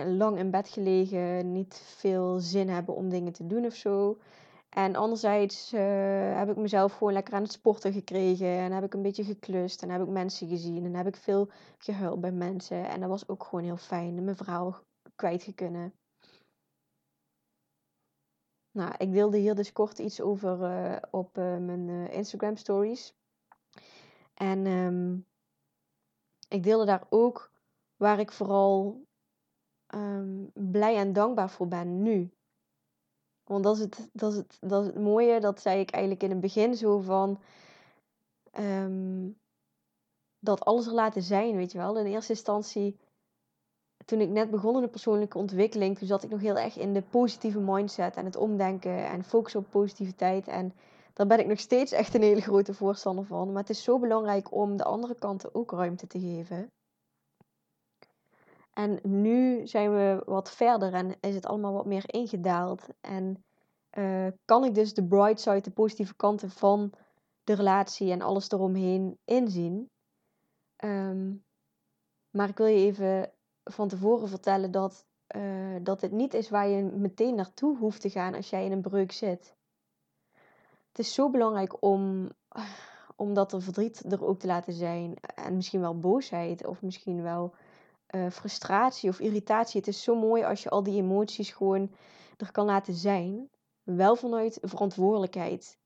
lang 0.06 0.38
in 0.38 0.52
bed 0.52 0.70
gelegen, 0.70 1.52
niet 1.52 1.76
veel 1.76 2.40
zin 2.40 2.70
hebben 2.70 2.96
om 2.96 3.10
dingen 3.10 3.34
te 3.34 3.48
doen 3.48 3.66
of 3.66 3.74
zo. 3.74 4.18
En 4.80 4.96
anderzijds 4.96 5.74
uh, 5.74 6.38
heb 6.38 6.50
ik 6.50 6.56
mezelf 6.56 6.94
gewoon 6.94 7.14
lekker 7.14 7.34
aan 7.34 7.42
het 7.42 7.52
sporten 7.52 7.94
gekregen. 7.94 8.48
En 8.48 8.72
heb 8.72 8.84
ik 8.84 8.94
een 8.94 9.02
beetje 9.02 9.24
geklust. 9.24 9.82
En 9.82 9.90
heb 9.90 10.02
ik 10.02 10.08
mensen 10.08 10.48
gezien. 10.48 10.86
En 10.86 10.96
heb 10.96 11.08
ik 11.08 11.16
veel 11.16 11.50
gehuild 11.78 12.22
bij 12.22 12.32
mensen. 12.32 12.90
En 12.90 13.00
dat 13.00 13.10
was 13.10 13.28
ook 13.28 13.44
gewoon 13.44 13.64
heel 13.64 13.78
fijn. 13.78 14.24
Mijn 14.24 14.36
verhaal 14.36 14.84
kwijtgekunnen. 15.16 15.94
Nou, 18.72 18.94
ik 18.98 19.12
deelde 19.12 19.38
hier 19.38 19.56
dus 19.56 19.72
kort 19.72 20.00
iets 20.00 20.22
over 20.22 20.60
uh, 20.62 20.98
op 21.12 21.38
uh, 21.38 21.58
mijn 21.58 22.12
Instagram 22.12 22.56
stories. 22.56 23.14
En 24.34 24.66
um, 24.66 25.26
ik 26.48 26.64
deelde 26.64 26.86
daar 26.86 27.04
ook 27.10 27.52
waar 27.96 28.20
ik 28.20 28.32
vooral 28.32 29.06
um, 29.96 30.52
blij 30.54 30.96
en 30.96 31.14
dankbaar 31.14 31.50
voor 31.50 31.68
ben 31.68 32.02
nu. 32.02 32.34
Want 33.50 33.64
dat 33.64 33.76
is, 33.76 33.82
het, 33.82 34.10
dat, 34.14 34.32
is 34.32 34.38
het, 34.38 34.58
dat 34.60 34.96
mooie, 34.96 35.40
dat 35.40 35.62
zei 35.62 35.80
ik 35.80 35.92
eigenlijk 35.92 36.24
in 36.24 36.30
het 36.30 36.40
begin 36.40 36.76
zo 36.76 37.00
van. 37.00 37.40
Um, 38.60 39.38
dat 40.40 40.66
alles 40.66 40.88
er 40.88 40.94
laten 40.94 41.22
zijn, 41.22 41.56
weet 41.56 41.72
je 41.72 41.78
wel. 41.78 41.98
In 41.98 42.06
eerste 42.06 42.32
instantie, 42.32 43.00
toen 44.06 44.22
ik 44.22 44.30
net 44.30 44.50
begon 44.50 44.76
in 44.76 44.82
de 44.82 44.88
persoonlijke 44.88 45.38
ontwikkeling, 45.38 45.98
toen 45.98 46.08
zat 46.08 46.24
ik 46.24 46.30
nog 46.30 46.40
heel 46.40 46.58
erg 46.58 46.78
in 46.78 46.94
de 46.94 47.02
positieve 47.02 47.60
mindset 47.60 48.16
en 48.16 48.26
het 48.26 48.36
omdenken 48.36 49.06
en 49.06 49.24
focussen 49.24 49.60
op 49.60 49.70
positiviteit. 49.70 50.48
En 50.48 50.74
daar 51.14 51.28
ben 51.28 51.40
ik 51.40 51.48
nog 51.48 51.60
steeds 51.60 51.92
echt 51.92 52.14
een 52.14 52.22
hele 52.22 52.42
grote 52.42 52.74
voorstander 52.74 53.26
van. 53.26 53.52
Maar 53.52 53.62
het 53.62 53.70
is 53.70 53.84
zo 53.84 54.00
belangrijk 54.00 54.54
om 54.54 54.78
de 54.78 54.84
andere 54.84 55.16
kanten 55.16 55.56
ook 55.56 55.72
ruimte 55.72 56.08
te 56.08 56.20
geven. 56.20 56.72
En 58.80 59.00
nu 59.04 59.68
zijn 59.68 59.92
we 59.92 60.22
wat 60.26 60.52
verder 60.52 60.94
en 60.94 61.16
is 61.20 61.36
het 61.36 61.46
allemaal 61.46 61.74
wat 61.74 61.86
meer 61.86 62.04
ingedaald. 62.06 62.88
En 63.02 63.44
uh, 63.98 64.28
kan 64.46 64.64
ik 64.64 64.76
dus 64.76 64.94
de 64.94 65.08
bright 65.08 65.40
side, 65.40 65.62
de 65.62 65.72
positieve 65.72 66.16
kanten 66.16 66.50
van 66.50 66.94
de 67.44 67.54
relatie 67.54 68.12
en 68.12 68.22
alles 68.22 68.52
eromheen 68.52 69.18
inzien. 69.26 69.90
Um, 70.84 71.44
maar 72.30 72.50
ik 72.50 72.58
wil 72.58 72.66
je 72.66 72.86
even 72.86 73.32
van 73.64 73.88
tevoren 73.88 74.28
vertellen 74.28 74.72
dat, 74.72 75.06
uh, 75.36 75.76
dat 75.82 76.02
het 76.02 76.12
niet 76.12 76.34
is 76.34 76.50
waar 76.50 76.68
je 76.68 76.84
meteen 76.84 77.36
naartoe 77.36 77.78
hoeft 77.78 78.02
te 78.02 78.10
gaan 78.10 78.36
als 78.36 78.50
jij 78.50 78.66
in 78.66 78.72
een 78.72 78.82
breuk 78.82 79.12
zit. 79.12 79.56
Het 80.88 81.00
is 81.00 81.14
zo 81.14 81.30
belangrijk 81.30 81.84
om, 81.84 82.30
om 83.16 83.34
dat 83.34 83.54
er 83.54 83.62
verdriet 83.62 84.12
er 84.12 84.26
ook 84.26 84.40
te 84.40 84.48
laten 84.48 84.74
zijn. 84.74 85.16
En 85.36 85.56
misschien 85.56 85.82
wel 85.82 86.00
boosheid 86.00 86.68
of 86.68 86.82
misschien 86.82 87.22
wel 87.22 87.54
uh, 88.16 88.30
frustratie 88.30 89.10
of 89.10 89.20
irritatie. 89.20 89.80
Het 89.80 89.90
is 89.90 90.04
zo 90.04 90.16
mooi 90.16 90.44
als 90.44 90.64
je 90.64 90.70
al 90.70 90.84
die 90.84 91.02
emoties 91.02 91.52
gewoon 91.52 91.92
er 92.38 92.52
kan 92.52 92.66
laten 92.66 92.94
zijn. 92.94 93.50
Wel 93.84 94.16
vanuit 94.16 94.58
verantwoordelijkheid. 94.62 95.78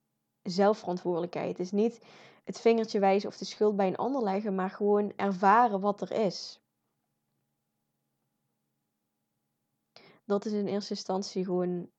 Zelfverantwoordelijkheid. 0.41 1.59
is 1.59 1.71
niet 1.71 2.05
het 2.43 2.59
vingertje 2.59 2.99
wijzen 2.99 3.29
of 3.29 3.37
de 3.37 3.45
schuld 3.45 3.75
bij 3.75 3.87
een 3.87 3.95
ander 3.95 4.23
leggen, 4.23 4.55
maar 4.55 4.69
gewoon 4.69 5.13
ervaren 5.15 5.79
wat 5.79 6.01
er 6.01 6.11
is. 6.11 6.61
Dat 10.25 10.45
is 10.45 10.51
in 10.51 10.67
eerste 10.67 10.93
instantie 10.93 11.45
gewoon, 11.45 11.89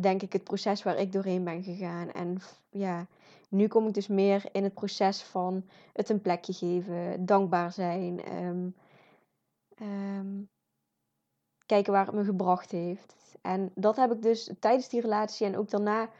denk 0.00 0.22
ik, 0.22 0.32
het 0.32 0.44
proces 0.44 0.82
waar 0.82 0.98
ik 0.98 1.12
doorheen 1.12 1.44
ben 1.44 1.62
gegaan. 1.62 2.10
En 2.10 2.38
ja, 2.70 3.06
nu 3.48 3.68
kom 3.68 3.86
ik 3.86 3.94
dus 3.94 4.06
meer 4.06 4.48
in 4.52 4.62
het 4.62 4.74
proces 4.74 5.22
van 5.22 5.64
het 5.92 6.08
een 6.08 6.20
plekje 6.20 6.52
geven, 6.52 7.26
dankbaar 7.26 7.72
zijn. 7.72 8.44
Um, 8.44 8.74
um, 9.82 10.50
kijken 11.66 11.92
waar 11.92 12.06
het 12.06 12.14
me 12.14 12.24
gebracht 12.24 12.70
heeft. 12.70 13.36
En 13.40 13.70
dat 13.74 13.96
heb 13.96 14.12
ik 14.12 14.22
dus 14.22 14.50
tijdens 14.60 14.88
die 14.88 15.00
relatie 15.00 15.46
en 15.46 15.56
ook 15.56 15.70
daarna 15.70 16.10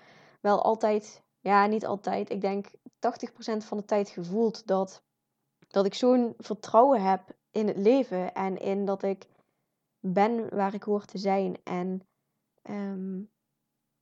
wel 0.40 0.62
altijd, 0.62 1.22
ja, 1.40 1.66
niet 1.66 1.86
altijd, 1.86 2.30
ik 2.30 2.40
denk 2.40 2.66
80% 2.66 2.76
van 3.56 3.76
de 3.76 3.84
tijd 3.84 4.08
gevoeld 4.08 4.66
dat, 4.66 5.02
dat 5.68 5.86
ik 5.86 5.94
zo'n 5.94 6.34
vertrouwen 6.38 7.02
heb 7.02 7.36
in 7.50 7.66
het 7.66 7.76
leven 7.76 8.34
en 8.34 8.56
in 8.56 8.84
dat 8.84 9.02
ik 9.02 9.26
ben 10.00 10.54
waar 10.56 10.74
ik 10.74 10.82
hoor 10.82 11.04
te 11.04 11.18
zijn. 11.18 11.56
En 11.64 12.06
um, 12.70 13.30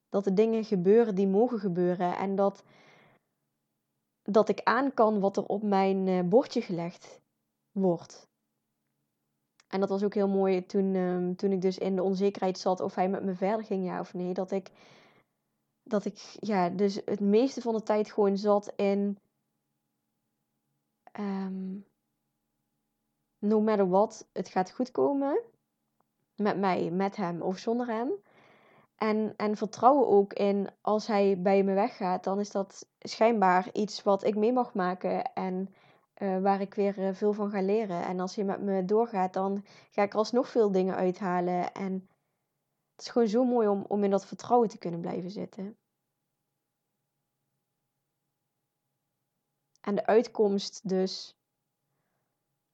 dat 0.09 0.25
de 0.25 0.33
dingen 0.33 0.65
gebeuren 0.65 1.15
die 1.15 1.27
mogen 1.27 1.59
gebeuren. 1.59 2.17
En 2.17 2.35
dat, 2.35 2.65
dat 4.23 4.49
ik 4.49 4.61
aan 4.63 4.95
kan 4.95 5.21
wat 5.21 5.37
er 5.37 5.47
op 5.47 5.63
mijn 5.63 6.07
uh, 6.07 6.23
bordje 6.23 6.61
gelegd 6.61 7.21
wordt. 7.73 8.29
En 9.75 9.81
dat 9.81 9.89
was 9.89 10.05
ook 10.05 10.15
heel 10.15 10.29
mooi 10.29 10.67
toen, 10.67 10.95
um, 10.95 11.37
toen 11.37 11.53
ik 11.53 11.63
dus 11.63 11.79
in 11.79 11.97
de 11.97 12.03
onzekerheid 12.03 12.59
zat 12.59 12.81
of 12.81 12.95
hij 12.95 13.09
met 13.09 13.25
me 13.25 13.35
verder 13.35 13.65
ging, 13.65 13.85
ja 13.85 14.01
of 14.01 14.15
nee. 14.15 14.35
Dat 14.35 14.51
ik, 14.51 14.71
dat 15.83 16.05
ik 16.05 16.37
ja, 16.41 16.69
dus 16.69 17.01
het 17.05 17.21
meeste 17.21 17.61
van 17.61 17.75
de 17.75 17.83
tijd 17.83 18.13
gewoon 18.13 18.37
zat 18.37 18.73
in. 18.77 19.19
Um, 21.19 21.87
no 23.39 23.61
matter 23.61 23.89
what, 23.89 24.29
het 24.33 24.49
gaat 24.49 24.71
goed 24.71 24.91
komen. 24.91 25.41
Met 26.37 26.59
mij, 26.59 26.91
met 26.91 27.17
hem 27.17 27.43
of 27.43 27.59
zonder 27.59 27.87
hem. 27.87 28.13
En, 28.97 29.35
en 29.37 29.57
vertrouwen 29.57 30.09
ook 30.09 30.33
in 30.33 30.69
als 30.81 31.07
hij 31.07 31.41
bij 31.43 31.63
me 31.63 31.75
weggaat, 31.75 32.25
dan 32.25 32.41
is 32.41 32.51
dat 32.51 32.89
schijnbaar 32.99 33.69
iets 33.73 34.03
wat 34.03 34.25
ik 34.25 34.37
mee 34.37 34.53
mag 34.53 34.75
maken. 34.75 35.33
En 35.33 35.75
uh, 36.23 36.41
waar 36.41 36.61
ik 36.61 36.75
weer 36.75 36.99
uh, 36.99 37.15
veel 37.15 37.33
van 37.33 37.51
ga 37.51 37.63
leren. 37.63 38.05
En 38.05 38.21
als 38.21 38.35
je 38.35 38.45
met 38.45 38.61
me 38.61 38.85
doorgaat, 38.85 39.33
dan 39.33 39.65
ga 39.91 40.03
ik 40.03 40.13
er 40.13 40.19
alsnog 40.19 40.49
veel 40.49 40.73
dingen 40.73 40.95
uithalen. 40.95 41.73
En 41.73 41.93
het 42.93 43.05
is 43.05 43.09
gewoon 43.09 43.29
zo 43.29 43.45
mooi 43.45 43.69
om, 43.69 43.85
om 43.89 44.05
in 44.05 44.11
dat 44.11 44.27
vertrouwen 44.27 44.69
te 44.69 44.79
kunnen 44.79 45.01
blijven 45.01 45.31
zitten. 45.31 45.77
En 49.81 49.95
de 49.95 50.07
uitkomst 50.07 50.89
dus 50.89 51.37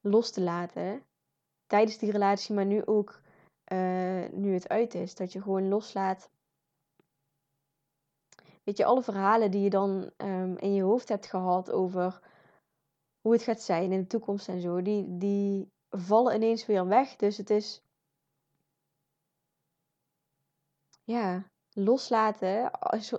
los 0.00 0.30
te 0.30 0.40
laten 0.40 1.04
tijdens 1.66 1.98
die 1.98 2.10
relatie, 2.10 2.54
maar 2.54 2.66
nu 2.66 2.84
ook 2.84 3.20
uh, 3.72 4.28
nu 4.28 4.54
het 4.54 4.68
uit 4.68 4.94
is. 4.94 5.14
Dat 5.14 5.32
je 5.32 5.42
gewoon 5.42 5.68
loslaat. 5.68 6.30
Weet 8.62 8.76
je, 8.76 8.84
alle 8.84 9.02
verhalen 9.02 9.50
die 9.50 9.62
je 9.62 9.70
dan 9.70 10.10
um, 10.16 10.56
in 10.56 10.74
je 10.74 10.82
hoofd 10.82 11.08
hebt 11.08 11.26
gehad 11.26 11.70
over 11.70 12.20
hoe 13.20 13.32
het 13.32 13.42
gaat 13.42 13.60
zijn 13.62 13.92
in 13.92 14.00
de 14.00 14.06
toekomst 14.06 14.48
en 14.48 14.60
zo, 14.60 14.82
die, 14.82 15.16
die 15.18 15.72
vallen 15.90 16.34
ineens 16.34 16.66
weer 16.66 16.86
weg. 16.86 17.16
Dus 17.16 17.36
het 17.36 17.50
is. 17.50 17.82
Ja, 21.04 21.50
loslaten, 21.72 22.70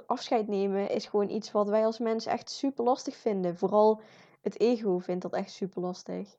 afscheid 0.05 0.47
nemen, 0.47 0.89
is 0.89 1.05
gewoon 1.05 1.29
iets 1.29 1.51
wat 1.51 1.67
wij 1.67 1.85
als 1.85 1.99
mens 1.99 2.25
echt 2.25 2.49
super 2.49 2.83
lastig 2.83 3.15
vinden. 3.15 3.57
Vooral 3.57 4.01
het 4.41 4.59
ego 4.59 4.97
vindt 4.97 5.21
dat 5.21 5.33
echt 5.33 5.51
super 5.51 5.81
lastig. 5.81 6.37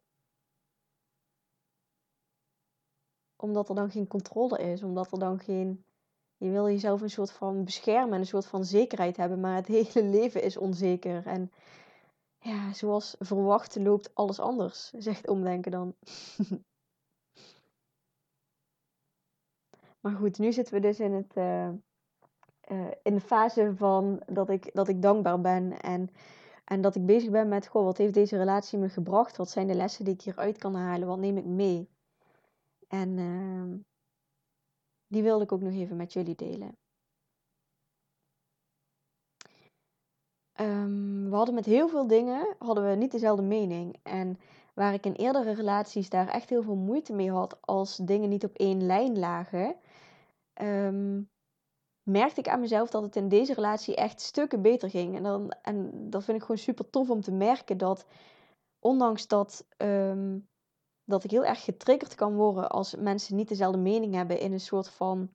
Omdat 3.36 3.68
er 3.68 3.74
dan 3.74 3.90
geen 3.90 4.06
controle 4.06 4.58
is, 4.58 4.82
omdat 4.82 5.12
er 5.12 5.18
dan 5.18 5.38
geen. 5.38 5.84
Je 6.36 6.50
wil 6.50 6.68
jezelf 6.68 7.00
een 7.00 7.10
soort 7.10 7.32
van 7.32 7.64
beschermen 7.64 8.12
en 8.12 8.20
een 8.20 8.26
soort 8.26 8.46
van 8.46 8.64
zekerheid 8.64 9.16
hebben, 9.16 9.40
maar 9.40 9.54
het 9.54 9.66
hele 9.76 10.02
leven 10.04 10.42
is 10.42 10.56
onzeker. 10.56 11.26
En 11.26 11.52
ja, 12.42 12.72
zoals 12.72 13.16
verwacht 13.18 13.76
loopt 13.76 14.14
alles 14.14 14.40
anders, 14.40 14.90
zegt 14.90 15.28
omdenken 15.28 15.70
dan. 15.70 15.94
maar 20.00 20.12
goed, 20.12 20.38
nu 20.38 20.52
zitten 20.52 20.74
we 20.74 20.80
dus 20.80 21.00
in, 21.00 21.12
het, 21.12 21.36
uh, 21.36 21.68
uh, 22.70 22.90
in 23.02 23.14
de 23.14 23.20
fase 23.20 23.72
van 23.76 24.22
dat 24.26 24.50
ik, 24.50 24.74
dat 24.74 24.88
ik 24.88 25.02
dankbaar 25.02 25.40
ben 25.40 25.80
en, 25.80 26.10
en 26.64 26.80
dat 26.80 26.94
ik 26.94 27.06
bezig 27.06 27.30
ben 27.30 27.48
met, 27.48 27.66
goh, 27.66 27.84
wat 27.84 27.98
heeft 27.98 28.14
deze 28.14 28.36
relatie 28.36 28.78
me 28.78 28.88
gebracht? 28.88 29.36
Wat 29.36 29.50
zijn 29.50 29.66
de 29.66 29.74
lessen 29.74 30.04
die 30.04 30.14
ik 30.14 30.22
hieruit 30.22 30.58
kan 30.58 30.74
halen? 30.74 31.08
Wat 31.08 31.18
neem 31.18 31.36
ik 31.36 31.46
mee? 31.46 31.88
En 32.88 33.18
uh, 33.18 33.74
die 35.06 35.22
wilde 35.22 35.44
ik 35.44 35.52
ook 35.52 35.60
nog 35.60 35.72
even 35.72 35.96
met 35.96 36.12
jullie 36.12 36.34
delen. 36.34 36.76
Um, 40.62 41.30
we 41.30 41.36
hadden 41.36 41.54
met 41.54 41.64
heel 41.64 41.88
veel 41.88 42.06
dingen 42.06 42.56
hadden 42.58 42.88
we 42.88 42.94
niet 42.94 43.10
dezelfde 43.10 43.42
mening. 43.42 43.96
En 44.02 44.38
waar 44.74 44.94
ik 44.94 45.06
in 45.06 45.12
eerdere 45.12 45.54
relaties 45.54 46.08
daar 46.08 46.28
echt 46.28 46.48
heel 46.48 46.62
veel 46.62 46.76
moeite 46.76 47.12
mee 47.12 47.30
had 47.30 47.58
als 47.60 47.96
dingen 47.96 48.28
niet 48.28 48.44
op 48.44 48.54
één 48.54 48.86
lijn 48.86 49.18
lagen, 49.18 49.76
ehm, 50.52 51.22
merkte 52.02 52.40
ik 52.40 52.48
aan 52.48 52.60
mezelf 52.60 52.90
dat 52.90 53.02
het 53.02 53.16
in 53.16 53.28
deze 53.28 53.54
relatie 53.54 53.94
echt 53.96 54.20
stukken 54.20 54.62
beter 54.62 54.90
ging. 54.90 55.16
En, 55.16 55.22
dan, 55.22 55.50
en 55.62 55.90
dat 56.10 56.24
vind 56.24 56.36
ik 56.36 56.42
gewoon 56.42 56.58
super 56.58 56.90
tof 56.90 57.10
om 57.10 57.20
te 57.20 57.32
merken 57.32 57.78
dat, 57.78 58.06
ondanks 58.78 59.26
dat, 59.26 59.66
ehm, 59.76 60.38
dat 61.04 61.24
ik 61.24 61.30
heel 61.30 61.44
erg 61.44 61.64
getriggerd 61.64 62.14
kan 62.14 62.34
worden 62.34 62.70
als 62.70 62.94
mensen 62.94 63.36
niet 63.36 63.48
dezelfde 63.48 63.78
mening 63.78 64.14
hebben 64.14 64.40
in 64.40 64.52
een 64.52 64.60
soort 64.60 64.88
van 64.88 65.30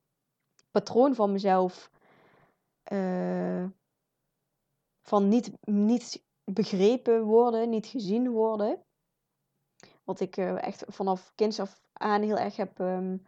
patroon 0.72 1.16
van 1.16 1.32
mezelf. 1.32 1.92
Uh, 2.92 3.66
van 5.08 5.28
niet, 5.28 5.52
niet 5.62 6.24
begrepen 6.44 7.24
worden, 7.24 7.70
niet 7.70 7.86
gezien 7.86 8.30
worden. 8.30 8.82
Wat 10.04 10.20
ik 10.20 10.38
uh, 10.38 10.64
echt 10.64 10.84
vanaf 10.88 11.32
kinds 11.36 11.60
af 11.60 11.82
aan 11.94 12.22
heel 12.22 12.38
erg 12.38 12.56
heb 12.56 12.80
um, 12.80 13.26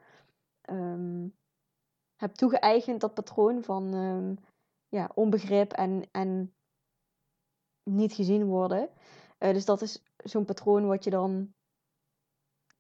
um, 0.70 1.38
heb 2.16 2.34
toegeëigend, 2.34 3.02
dat 3.02 3.14
patroon 3.14 3.64
van 3.64 3.94
um, 3.94 4.38
ja, 4.88 5.12
onbegrip 5.14 5.72
en, 5.72 6.08
en 6.12 6.54
niet 7.84 8.14
gezien 8.14 8.46
worden. 8.46 8.90
Uh, 9.40 9.54
dus 9.54 9.66
dat 9.66 9.82
is 9.82 10.04
zo'n 10.18 10.46
patroon 10.46 10.88
wat 10.88 11.04
je 11.04 11.10
dan 11.10 11.54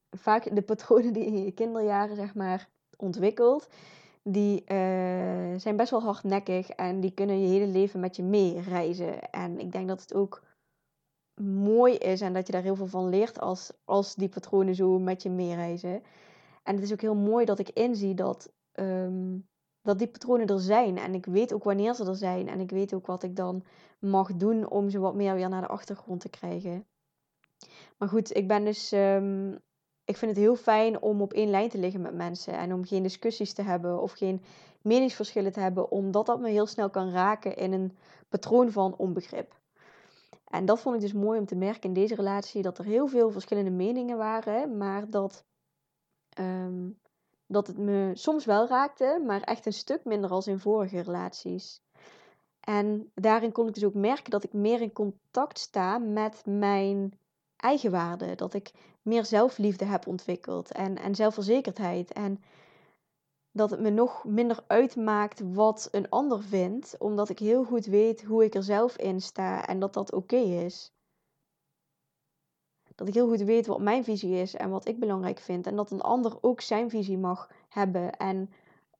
vaak 0.10 0.56
de 0.56 0.62
patronen 0.62 1.13
die 1.13 1.25
in 1.25 1.44
je 1.44 1.51
kinderjaren 1.51 2.15
zeg 2.15 2.36
maar 2.36 2.70
ontwikkelt, 2.98 3.70
die 4.31 4.62
uh, 4.62 5.57
zijn 5.57 5.75
best 5.75 5.91
wel 5.91 6.01
hardnekkig 6.01 6.69
en 6.69 7.00
die 7.00 7.12
kunnen 7.12 7.41
je 7.41 7.48
hele 7.48 7.67
leven 7.67 8.00
met 8.00 8.15
je 8.15 8.24
meereizen. 8.24 9.31
En 9.31 9.59
ik 9.59 9.71
denk 9.71 9.88
dat 9.88 10.01
het 10.01 10.13
ook 10.13 10.43
mooi 11.41 11.93
is 11.93 12.21
en 12.21 12.33
dat 12.33 12.45
je 12.45 12.53
daar 12.53 12.62
heel 12.62 12.75
veel 12.75 12.88
van 12.88 13.09
leert 13.09 13.39
als, 13.39 13.71
als 13.86 14.15
die 14.15 14.29
patronen 14.29 14.75
zo 14.75 15.00
met 15.00 15.24
je 15.24 15.29
meereizen. 15.29 16.03
En 16.63 16.75
het 16.75 16.83
is 16.83 16.91
ook 16.91 17.01
heel 17.01 17.15
mooi 17.15 17.45
dat 17.45 17.59
ik 17.59 17.69
inzie 17.69 18.13
dat 18.13 18.51
um, 18.74 19.48
dat 19.81 20.00
die 20.00 20.07
patronen 20.07 20.48
er 20.48 20.59
zijn. 20.59 20.98
En 20.98 21.13
ik 21.13 21.25
weet 21.25 21.53
ook 21.53 21.63
wanneer 21.63 21.93
ze 21.93 22.05
er 22.05 22.15
zijn. 22.15 22.48
En 22.48 22.59
ik 22.59 22.71
weet 22.71 22.93
ook 22.93 23.05
wat 23.05 23.24
ik 23.24 23.36
dan 23.36 23.63
mag 24.00 24.36
doen 24.36 24.69
om 24.69 24.89
ze 24.89 25.00
wat 25.00 25.15
meer 25.15 25.36
weer 25.36 25.50
naar 25.50 25.62
de 25.62 25.67
achtergrond 25.67 26.21
te 26.21 26.29
krijgen. 26.29 26.86
Maar 27.98 28.09
goed, 28.09 28.36
ik 28.36 28.48
ben 28.48 28.65
dus. 28.65 28.91
Um, 28.91 29.59
ik 30.10 30.18
vind 30.18 30.32
het 30.32 30.39
heel 30.39 30.56
fijn 30.56 31.01
om 31.01 31.22
op 31.22 31.34
één 31.34 31.50
lijn 31.50 31.70
te 31.70 31.78
liggen 31.78 32.01
met 32.01 32.13
mensen. 32.13 32.54
En 32.54 32.74
om 32.74 32.86
geen 32.86 33.04
discussies 33.04 33.54
te 33.54 33.62
hebben 33.62 34.01
of 34.01 34.12
geen 34.12 34.42
meningsverschillen 34.82 35.51
te 35.51 35.60
hebben. 35.60 35.92
Omdat 35.92 36.25
dat 36.25 36.39
me 36.39 36.50
heel 36.50 36.66
snel 36.66 36.89
kan 36.89 37.12
raken 37.12 37.56
in 37.56 37.74
een 37.74 37.98
patroon 38.30 38.72
van 38.72 38.96
onbegrip. 38.98 39.58
En 40.48 40.66
dat 40.66 40.80
vond 40.80 40.96
ik 40.96 41.01
dus 41.01 41.13
mooi 41.13 41.39
om 41.39 41.46
te 41.46 41.56
merken 41.56 41.82
in 41.82 41.94
deze 41.94 42.16
relatie. 42.16 42.62
Dat 42.62 42.78
er 42.78 42.86
heel 42.86 43.08
veel 43.08 43.32
verschillende 43.32 43.70
meningen 43.70 44.18
waren. 44.18 44.78
Maar 44.78 45.10
dat 45.10 45.46
um, 46.39 47.00
dat 47.48 47.68
het 47.68 47.78
me 47.78 48.12
soms 48.13 48.46
wel 48.46 48.68
raakte, 48.68 49.24
maar 49.25 49.42
echt 49.42 49.66
een 49.66 49.74
stuk 49.74 50.06
minder 50.06 50.30
als 50.30 50.48
in 50.48 50.60
vorige 50.60 51.00
relaties. 51.00 51.82
En 52.60 53.12
daarin 53.16 53.51
kon 53.51 53.68
ik 53.68 53.74
dus 53.74 53.84
ook 53.84 53.94
merken 53.94 54.32
dat 54.32 54.44
ik 54.44 54.54
meer 54.54 54.82
in 54.82 54.92
contact 54.94 55.60
sta 55.60 55.98
met 55.98 56.42
mijn 56.46 57.20
eigen 57.60 57.92
waarde. 57.92 58.36
Dat 58.36 58.54
ik 58.54 58.72
meer 59.01 59.25
zelfliefde 59.25 59.86
heb 59.86 60.08
ontwikkeld 60.08 60.72
en, 60.72 60.98
en 60.98 61.16
zelfverzekerdheid. 61.16 62.13
En 62.13 62.44
dat 63.51 63.70
het 63.70 63.80
me 63.80 63.89
nog 63.89 64.24
minder 64.24 64.63
uitmaakt 64.68 65.42
wat 65.54 65.88
een 65.92 66.10
ander 66.10 66.44
vindt, 66.44 66.96
omdat 66.98 67.30
ik 67.30 67.39
heel 67.39 67.63
goed 67.63 67.86
weet 67.86 68.24
hoe 68.24 68.44
ik 68.44 68.56
er 68.56 68.63
zelf 68.63 68.98
in 68.98 69.22
sta 69.22 69.66
en 69.66 69.80
dat 69.80 69.94
dat 69.94 70.13
oké 70.13 70.38
is 70.38 70.92
dat 73.00 73.08
ik 73.08 73.13
heel 73.13 73.28
goed 73.28 73.42
weet 73.42 73.68
wat 73.68 73.80
mijn 73.80 74.04
visie 74.04 74.36
is 74.36 74.56
en 74.56 74.70
wat 74.70 74.88
ik 74.88 75.00
belangrijk 75.00 75.39
vind. 75.39 75.68
En 75.68 75.75
dat 75.75 75.92
een 75.92 76.01
ander 76.01 76.38
ook 76.42 76.62
zijn 76.62 76.89
visie 76.89 77.18
mag 77.18 77.50
hebben 77.70 78.18
en 78.18 78.50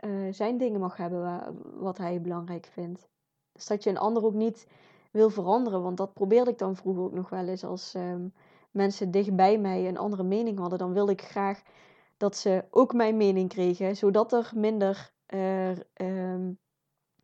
uh, 0.06 0.34
zijn 0.34 0.58
dingen 0.58 0.80
mag 0.80 0.98
hebben 0.98 1.58
wat 1.80 1.98
hij 1.98 2.22
belangrijk 2.22 2.66
vindt. 2.66 3.08
Dus 3.52 3.66
dat 3.68 3.84
je 3.84 3.90
een 3.90 3.98
ander 3.98 4.26
ook 4.26 4.34
niet 4.34 4.68
wil 5.12 5.30
veranderen. 5.30 5.82
Want 5.82 5.98
dat 5.98 6.14
probeerde 6.14 6.52
ik 6.52 6.58
dan 6.58 6.76
vroeger 6.76 7.04
ook 7.04 7.14
nog 7.14 7.30
wel 7.30 7.48
eens. 7.48 7.64
Als 7.64 7.94
um, 7.94 8.34
mensen 8.72 9.12
dichtbij 9.12 9.58
mij 9.58 9.88
een 9.88 9.98
andere 9.98 10.24
mening 10.24 10.60
hadden, 10.60 10.80
dan 10.80 10.94
wilde 10.94 11.12
ik 11.12 11.22
graag 11.22 11.62
dat 12.18 12.38
ze 12.38 12.64
ook 12.70 12.94
mijn 12.94 13.18
mening 13.18 13.50
kregen. 13.50 13.96
Zodat 13.96 14.34
er 14.34 14.52
minder 14.56 15.12
um, 16.02 16.60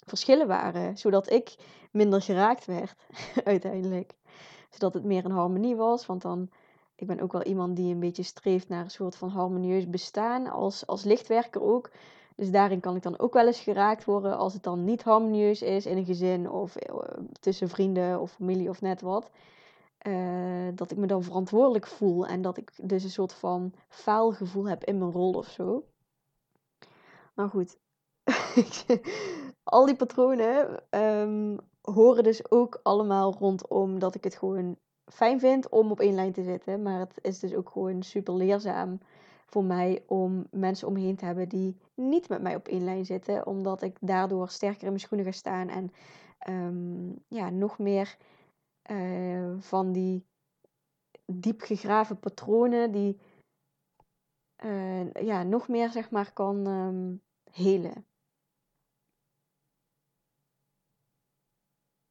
verschillen 0.05 0.47
waren. 0.47 0.97
Zodat 0.97 1.31
ik 1.31 1.55
minder 1.91 2.21
geraakt 2.21 2.65
werd 2.65 2.95
uiteindelijk. 3.43 4.13
Zodat 4.69 4.93
het 4.93 5.03
meer 5.03 5.25
een 5.25 5.31
harmonie 5.31 5.75
was. 5.75 6.05
Want 6.05 6.21
dan 6.21 6.49
ik 6.95 7.07
ben 7.07 7.19
ook 7.19 7.31
wel 7.31 7.43
iemand 7.43 7.75
die 7.75 7.93
een 7.93 7.99
beetje 7.99 8.23
streeft 8.23 8.69
naar 8.69 8.83
een 8.83 8.89
soort 8.89 9.15
van 9.15 9.29
harmonieus 9.29 9.89
bestaan, 9.89 10.47
als, 10.47 10.87
als 10.87 11.03
lichtwerker 11.03 11.61
ook. 11.61 11.91
Dus 12.35 12.51
daarin 12.51 12.79
kan 12.79 12.95
ik 12.95 13.03
dan 13.03 13.19
ook 13.19 13.33
wel 13.33 13.45
eens 13.45 13.59
geraakt 13.59 14.05
worden 14.05 14.37
als 14.37 14.53
het 14.53 14.63
dan 14.63 14.83
niet 14.83 15.03
harmonieus 15.03 15.61
is 15.61 15.85
in 15.85 15.97
een 15.97 16.05
gezin 16.05 16.49
of 16.49 16.75
eh, 16.75 16.95
tussen 17.39 17.69
vrienden 17.69 18.21
of 18.21 18.31
familie 18.31 18.69
of 18.69 18.81
net 18.81 19.01
wat. 19.01 19.31
Uh, 20.07 20.67
dat 20.75 20.91
ik 20.91 20.97
me 20.97 21.07
dan 21.07 21.23
verantwoordelijk 21.23 21.87
voel 21.87 22.25
en 22.27 22.41
dat 22.41 22.57
ik 22.57 22.71
dus 22.81 23.03
een 23.03 23.09
soort 23.09 23.33
van 23.33 23.73
faalgevoel 23.87 24.67
heb 24.67 24.83
in 24.83 24.97
mijn 24.97 25.11
rol 25.11 25.33
of 25.33 25.47
zo. 25.47 25.85
Nou 27.35 27.49
goed, 27.49 27.77
al 29.63 29.85
die 29.85 29.95
patronen 29.95 30.83
um, 30.89 31.57
horen 31.81 32.23
dus 32.23 32.51
ook 32.51 32.79
allemaal 32.83 33.35
rondom 33.39 33.99
dat 33.99 34.15
ik 34.15 34.23
het 34.23 34.35
gewoon 34.35 34.77
fijn 35.05 35.39
vind 35.39 35.69
om 35.69 35.91
op 35.91 35.99
één 35.99 36.15
lijn 36.15 36.31
te 36.31 36.43
zitten. 36.43 36.81
Maar 36.81 36.99
het 36.99 37.19
is 37.21 37.39
dus 37.39 37.53
ook 37.53 37.69
gewoon 37.69 38.03
super 38.03 38.35
leerzaam 38.35 38.99
voor 39.45 39.63
mij 39.63 40.03
om 40.07 40.47
mensen 40.51 40.87
om 40.87 40.93
me 40.93 41.15
te 41.15 41.25
hebben 41.25 41.49
die 41.49 41.77
niet 41.93 42.29
met 42.29 42.41
mij 42.41 42.55
op 42.55 42.67
één 42.67 42.83
lijn 42.83 43.05
zitten. 43.05 43.47
Omdat 43.47 43.81
ik 43.81 43.97
daardoor 44.01 44.49
sterker 44.49 44.81
in 44.81 44.87
mijn 44.87 44.99
schoenen 44.99 45.25
ga 45.25 45.31
staan 45.31 45.69
en 45.69 45.91
um, 46.49 47.23
ja, 47.27 47.49
nog 47.49 47.77
meer 47.77 48.17
uh, 48.91 49.61
van 49.61 49.91
die 49.91 50.25
diep 51.25 51.61
gegraven 51.61 52.19
patronen 52.19 52.91
die 52.91 53.19
uh, 54.63 55.11
ja, 55.11 55.43
nog 55.43 55.67
meer 55.67 55.89
zeg 55.89 56.09
maar 56.09 56.33
kan 56.33 56.67
um, 56.67 57.21
helen. 57.51 58.05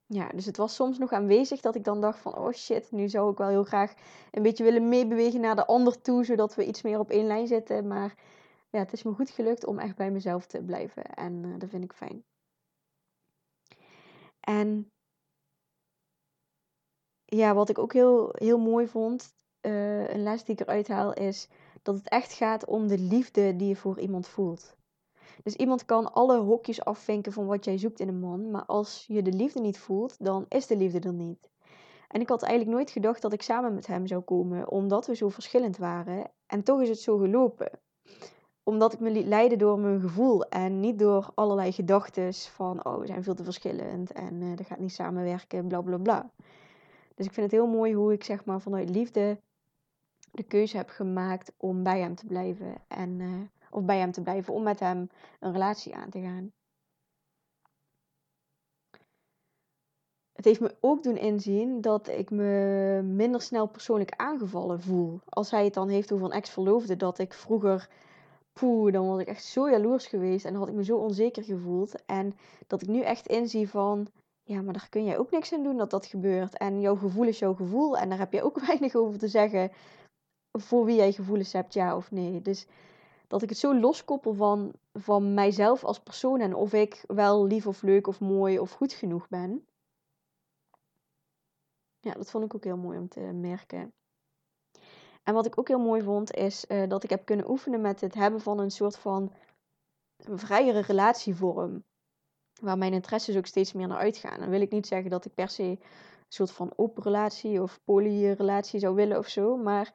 Ja, 0.07 0.29
dus 0.29 0.47
het 0.47 0.57
was 0.57 0.75
soms 0.75 0.99
nog 0.99 1.13
aanwezig 1.13 1.61
dat 1.61 1.75
ik 1.75 1.85
dan 1.85 2.01
dacht 2.01 2.19
van, 2.19 2.37
oh 2.37 2.53
shit, 2.53 2.93
nu 2.93 3.09
zou 3.09 3.31
ik 3.31 3.39
wel 3.39 3.49
heel 3.49 3.65
graag 3.65 3.95
een 4.31 4.43
beetje 4.43 4.65
willen 4.65 4.89
meebewegen 4.89 5.41
naar 5.41 5.57
de 5.57 5.67
ander 5.67 6.01
toe, 6.01 6.25
zodat 6.25 6.55
we 6.55 6.67
iets 6.67 6.83
meer 6.83 6.99
op 6.99 7.11
één 7.11 7.27
lijn 7.27 7.47
zitten. 7.47 7.87
Maar 7.87 8.15
ja, 8.71 8.79
het 8.79 8.93
is 8.93 9.03
me 9.03 9.13
goed 9.13 9.31
gelukt 9.31 9.67
om 9.67 9.79
echt 9.79 9.97
bij 9.97 10.11
mezelf 10.11 10.47
te 10.47 10.63
blijven 10.63 11.05
en 11.05 11.45
uh, 11.45 11.59
dat 11.59 11.69
vind 11.71 11.85
ik 11.85 11.93
fijn. 11.93 12.25
En 14.41 14.93
ja, 17.37 17.55
wat 17.55 17.69
ik 17.69 17.79
ook 17.79 17.93
heel, 17.93 18.29
heel 18.33 18.59
mooi 18.59 18.87
vond, 18.87 19.35
uh, 19.67 20.09
een 20.09 20.23
les 20.23 20.45
die 20.45 20.55
ik 20.55 20.61
eruit 20.61 20.89
haal, 20.89 21.13
is 21.13 21.49
dat 21.83 21.95
het 21.95 22.09
echt 22.09 22.33
gaat 22.33 22.67
om 22.67 22.89
de 22.89 22.99
liefde 22.99 23.57
die 23.57 23.69
je 23.69 23.77
voor 23.77 24.01
iemand 24.01 24.29
voelt. 24.29 24.77
Dus 25.43 25.55
iemand 25.55 25.85
kan 25.85 26.13
alle 26.13 26.39
hokjes 26.39 26.85
afvinken 26.85 27.33
van 27.33 27.47
wat 27.47 27.65
jij 27.65 27.79
zoekt 27.79 28.01
in 28.01 28.09
een 28.09 28.21
man, 28.21 28.51
maar 28.51 28.65
als 28.65 29.05
je 29.09 29.23
de 29.23 29.33
liefde 29.33 29.61
niet 29.61 29.79
voelt, 29.79 30.17
dan 30.19 30.47
is 30.49 30.67
de 30.67 30.77
liefde 30.77 31.01
er 31.01 31.13
niet. 31.13 31.51
En 32.09 32.21
ik 32.21 32.29
had 32.29 32.43
eigenlijk 32.43 32.77
nooit 32.77 32.91
gedacht 32.91 33.23
dat 33.23 33.33
ik 33.33 33.43
samen 33.43 33.75
met 33.75 33.87
hem 33.87 34.07
zou 34.07 34.23
komen, 34.23 34.71
omdat 34.71 35.07
we 35.07 35.15
zo 35.15 35.29
verschillend 35.29 35.77
waren. 35.77 36.31
En 36.47 36.63
toch 36.63 36.81
is 36.81 36.89
het 36.89 37.01
zo 37.01 37.17
gelopen. 37.17 37.71
Omdat 38.63 38.93
ik 38.93 39.01
me 39.01 39.11
liet 39.11 39.27
leiden 39.27 39.59
door 39.59 39.79
mijn 39.79 40.01
gevoel 40.01 40.45
en 40.45 40.81
niet 40.81 40.99
door 40.99 41.31
allerlei 41.35 41.73
gedachten 41.73 42.35
van, 42.35 42.85
oh, 42.85 42.99
we 42.99 43.07
zijn 43.07 43.23
veel 43.23 43.35
te 43.35 43.45
verschillend 43.45 44.13
en 44.13 44.41
uh, 44.41 44.57
dat 44.57 44.67
gaat 44.67 44.79
niet 44.79 44.93
samenwerken, 44.93 45.67
bla 45.67 45.81
bla 45.81 45.97
bla. 45.97 46.31
Dus 47.15 47.27
ik 47.27 47.33
vind 47.33 47.51
het 47.51 47.61
heel 47.61 47.71
mooi 47.71 47.95
hoe 47.95 48.13
ik 48.13 48.25
zeg 48.25 48.45
maar 48.45 48.61
vanuit 48.61 48.91
liefde 48.91 49.41
de 50.35 50.43
keuze 50.43 50.77
heb 50.77 50.89
gemaakt 50.89 51.53
om 51.57 51.83
bij 51.83 52.01
hem 52.01 52.15
te 52.15 52.27
blijven. 52.27 52.75
En 52.89 53.21
uh, 53.21 53.41
of 53.71 53.85
bij 53.85 53.99
hem 53.99 54.13
te 54.13 54.23
blijven 54.23 54.55
om 54.55 54.63
met 54.63 54.81
hem 54.81 55.09
een 55.41 55.53
relatie 55.53 55.95
aan 55.95 56.11
te 56.11 56.21
gaan. 56.21 56.53
Het 60.33 60.45
heeft 60.45 60.61
me 60.61 60.77
ook 60.81 61.03
doen 61.03 61.17
inzien 61.17 61.81
dat 61.81 62.09
ik 62.09 62.31
me 62.31 63.01
minder 63.05 63.43
snel 63.43 63.67
persoonlijk 63.67 64.13
aangevallen 64.17 64.81
voel. 64.81 65.21
Als 65.29 65.51
hij 65.51 65.65
het 65.65 65.75
dan 65.75 65.89
heeft 65.89 66.13
over 66.13 66.27
een 66.27 66.33
ex-verloofde, 66.33 66.97
dat 66.97 67.19
ik 67.19 67.33
vroeger, 67.33 67.89
poeh, 68.53 68.93
dan 68.93 69.07
was 69.07 69.21
ik 69.21 69.27
echt 69.27 69.45
zo 69.45 69.71
jaloers 69.71 70.07
geweest 70.07 70.45
en 70.45 70.55
had 70.55 70.69
ik 70.69 70.75
me 70.75 70.85
zo 70.85 70.97
onzeker 70.97 71.43
gevoeld. 71.43 72.05
En 72.07 72.33
dat 72.67 72.83
ik 72.83 72.89
nu 72.89 73.01
echt 73.01 73.27
inzie 73.27 73.69
van, 73.69 74.09
ja, 74.45 74.63
maar 74.63 74.73
daar 74.73 74.89
kun 74.89 75.05
jij 75.05 75.19
ook 75.19 75.31
niks 75.31 75.53
aan 75.53 75.63
doen 75.63 75.77
dat 75.77 75.91
dat 75.91 76.07
gebeurt. 76.07 76.57
En 76.59 76.81
jouw 76.81 76.97
gevoel 76.97 77.27
is 77.27 77.39
jouw 77.39 77.55
gevoel 77.55 77.97
en 77.97 78.09
daar 78.09 78.19
heb 78.19 78.33
je 78.33 78.43
ook 78.43 78.61
weinig 78.67 78.95
over 78.95 79.19
te 79.19 79.29
zeggen 79.29 79.71
voor 80.53 80.85
wie 80.85 80.97
jij 80.97 81.13
gevoelens 81.13 81.53
hebt, 81.53 81.75
ja 81.75 81.97
of 81.97 82.11
nee. 82.11 82.43
Dus 82.43 82.67
dat 83.27 83.43
ik 83.43 83.49
het 83.49 83.59
zo 83.59 83.79
loskoppel 83.79 84.35
van, 84.35 84.73
van 84.93 85.35
mijzelf 85.35 85.85
als 85.85 86.01
persoon 86.01 86.41
en 86.41 86.55
of 86.55 86.73
ik 86.73 87.05
wel 87.07 87.47
lief 87.47 87.67
of 87.67 87.83
leuk 87.83 88.07
of 88.07 88.21
mooi 88.21 88.59
of 88.59 88.71
goed 88.71 88.93
genoeg 88.93 89.29
ben. 89.29 89.67
Ja, 92.01 92.13
dat 92.13 92.31
vond 92.31 92.45
ik 92.45 92.55
ook 92.55 92.65
heel 92.65 92.77
mooi 92.77 92.99
om 92.99 93.09
te 93.09 93.21
merken. 93.21 93.93
En 95.23 95.35
wat 95.35 95.47
ik 95.47 95.59
ook 95.59 95.69
heel 95.69 95.79
mooi 95.79 96.03
vond, 96.03 96.35
is 96.35 96.65
uh, 96.69 96.89
dat 96.89 97.05
ik 97.05 97.11
heb 97.11 97.25
kunnen 97.25 97.51
oefenen 97.51 97.81
met 97.81 98.01
het 98.01 98.15
hebben 98.15 98.41
van 98.41 98.59
een 98.59 98.71
soort 98.71 98.97
van 98.97 99.33
vrijere 100.17 100.81
relatievorm. 100.81 101.85
Waar 102.61 102.79
mijn 102.79 102.93
interesses 102.93 103.37
ook 103.37 103.47
steeds 103.47 103.73
meer 103.73 103.87
naar 103.87 103.99
uitgaan. 103.99 104.41
Dan 104.41 104.51
wil 104.51 104.61
ik 104.61 104.71
niet 104.71 104.87
zeggen 104.87 105.11
dat 105.11 105.25
ik 105.25 105.35
per 105.35 105.49
se 105.49 105.63
een 105.63 105.79
soort 106.29 106.51
van 106.51 106.73
open 106.77 107.03
relatie 107.03 107.63
of 107.63 107.81
polyrelatie 107.85 108.81
zou 108.81 108.95
willen 108.95 109.19
of 109.19 109.29
zo. 109.29 109.57
Maar 109.57 109.93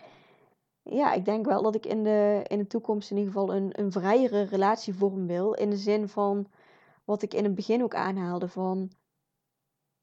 ja, 0.84 1.14
ik 1.14 1.26
denk 1.26 1.46
wel 1.46 1.62
dat 1.62 1.76
ik 1.76 1.86
in 1.86 2.04
de, 2.04 2.44
in 2.48 2.58
de 2.58 2.68
toekomst 2.68 3.12
in 3.12 3.18
ieder 3.18 3.34
geval 3.34 3.56
een, 3.56 3.80
een 3.80 3.92
vrijere 3.92 4.42
relatievorm 4.42 5.28
wil. 5.28 5.54
In 5.54 5.70
de 5.70 5.78
zin 5.78 6.08
van 6.08 6.48
wat 7.04 7.22
ik 7.22 7.34
in 7.34 7.44
het 7.44 7.56
begin 7.56 7.84
ook 7.84 7.96
aanhaalde: 7.96 8.48
van 8.48 8.92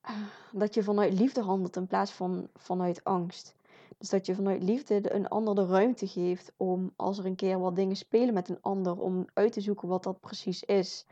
ah, 0.00 0.16
dat 0.52 0.74
je 0.74 0.82
vanuit 0.82 1.12
liefde 1.12 1.40
handelt 1.42 1.76
in 1.76 1.86
plaats 1.86 2.12
van 2.12 2.48
vanuit 2.54 3.04
angst. 3.04 3.56
Dus 3.98 4.08
dat 4.08 4.26
je 4.26 4.34
vanuit 4.34 4.62
liefde 4.62 5.14
een 5.14 5.28
ander 5.28 5.54
de 5.54 5.66
ruimte 5.66 6.06
geeft 6.06 6.52
om 6.56 6.92
als 6.96 7.18
er 7.18 7.26
een 7.26 7.36
keer 7.36 7.58
wat 7.58 7.76
dingen 7.76 7.96
spelen 7.96 8.34
met 8.34 8.48
een 8.48 8.60
ander, 8.60 9.00
om 9.00 9.26
uit 9.32 9.52
te 9.52 9.60
zoeken 9.60 9.88
wat 9.88 10.02
dat 10.02 10.20
precies 10.20 10.62
is. 10.62 11.06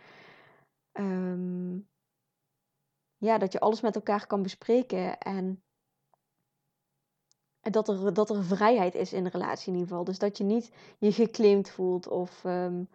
Ehm, 0.94 1.78
ja, 3.16 3.38
dat 3.38 3.52
je 3.52 3.60
alles 3.60 3.80
met 3.80 3.94
elkaar 3.94 4.26
kan 4.26 4.42
bespreken 4.42 5.18
en 5.18 5.62
dat 7.60 7.88
er, 7.88 8.14
dat 8.14 8.30
er 8.30 8.44
vrijheid 8.44 8.94
is 8.94 9.12
in 9.12 9.24
de 9.24 9.30
relatie 9.30 9.66
in 9.66 9.72
ieder 9.72 9.88
geval. 9.88 10.04
Dus 10.04 10.18
dat 10.18 10.38
je 10.38 10.44
niet 10.44 10.72
je 10.98 11.12
geclaimd 11.12 11.70
voelt 11.70 12.08
of 12.08 12.44
um, 12.44 12.88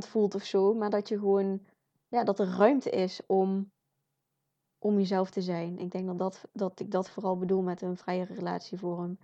voelt 0.00 0.34
of 0.34 0.44
zo, 0.44 0.74
maar 0.74 0.90
dat 0.90 1.08
je 1.08 1.18
gewoon, 1.18 1.66
ja, 2.08 2.24
dat 2.24 2.38
er 2.38 2.56
ruimte 2.56 2.90
is 2.90 3.20
om 3.26 3.70
om 4.78 4.98
jezelf 4.98 5.30
te 5.30 5.42
zijn. 5.42 5.78
Ik 5.78 5.90
denk 5.90 6.06
dat, 6.06 6.18
dat, 6.18 6.48
dat 6.52 6.80
ik 6.80 6.90
dat 6.90 7.10
vooral 7.10 7.38
bedoel 7.38 7.62
met 7.62 7.82
een 7.82 7.96
vrije 7.96 8.24
relatievorm. 8.24 9.18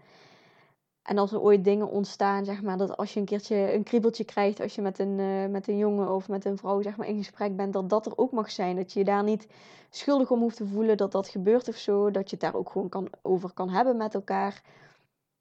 En 1.03 1.19
als 1.19 1.33
er 1.33 1.41
ooit 1.41 1.65
dingen 1.65 1.91
ontstaan, 1.91 2.45
zeg 2.45 2.63
maar, 2.63 2.77
dat 2.77 2.97
als 2.97 3.15
je 3.15 3.21
een 3.21 3.27
keertje 3.27 3.75
een 3.75 3.83
kriebeltje 3.83 4.25
krijgt 4.25 4.61
als 4.61 4.75
je 4.75 4.83
met 4.83 4.99
een, 4.99 5.19
uh, 5.19 5.47
met 5.47 5.69
een 5.69 5.77
jongen 5.77 6.15
of 6.15 6.29
met 6.29 6.45
een 6.45 6.59
vrouw 6.59 6.83
zeg 6.83 6.97
maar, 6.97 7.07
in 7.07 7.17
gesprek 7.17 7.57
bent, 7.57 7.73
dat 7.73 7.89
dat 7.89 8.07
er 8.07 8.19
ook 8.19 8.33
mag 8.33 8.51
zijn. 8.51 8.77
Dat 8.77 8.93
je 8.93 8.99
je 8.99 9.05
daar 9.05 9.23
niet 9.23 9.47
schuldig 9.91 10.31
om 10.31 10.41
hoeft 10.41 10.57
te 10.57 10.67
voelen 10.67 10.97
dat 10.97 11.13
dat 11.13 11.29
gebeurt 11.29 11.69
of 11.69 11.77
zo. 11.77 12.11
Dat 12.11 12.31
je 12.31 12.37
het 12.37 12.41
daar 12.41 12.55
ook 12.55 12.71
gewoon 12.71 12.89
kan, 12.89 13.09
over 13.23 13.53
kan 13.53 13.71
hebben 13.71 13.97
met 13.97 14.15
elkaar. 14.15 14.63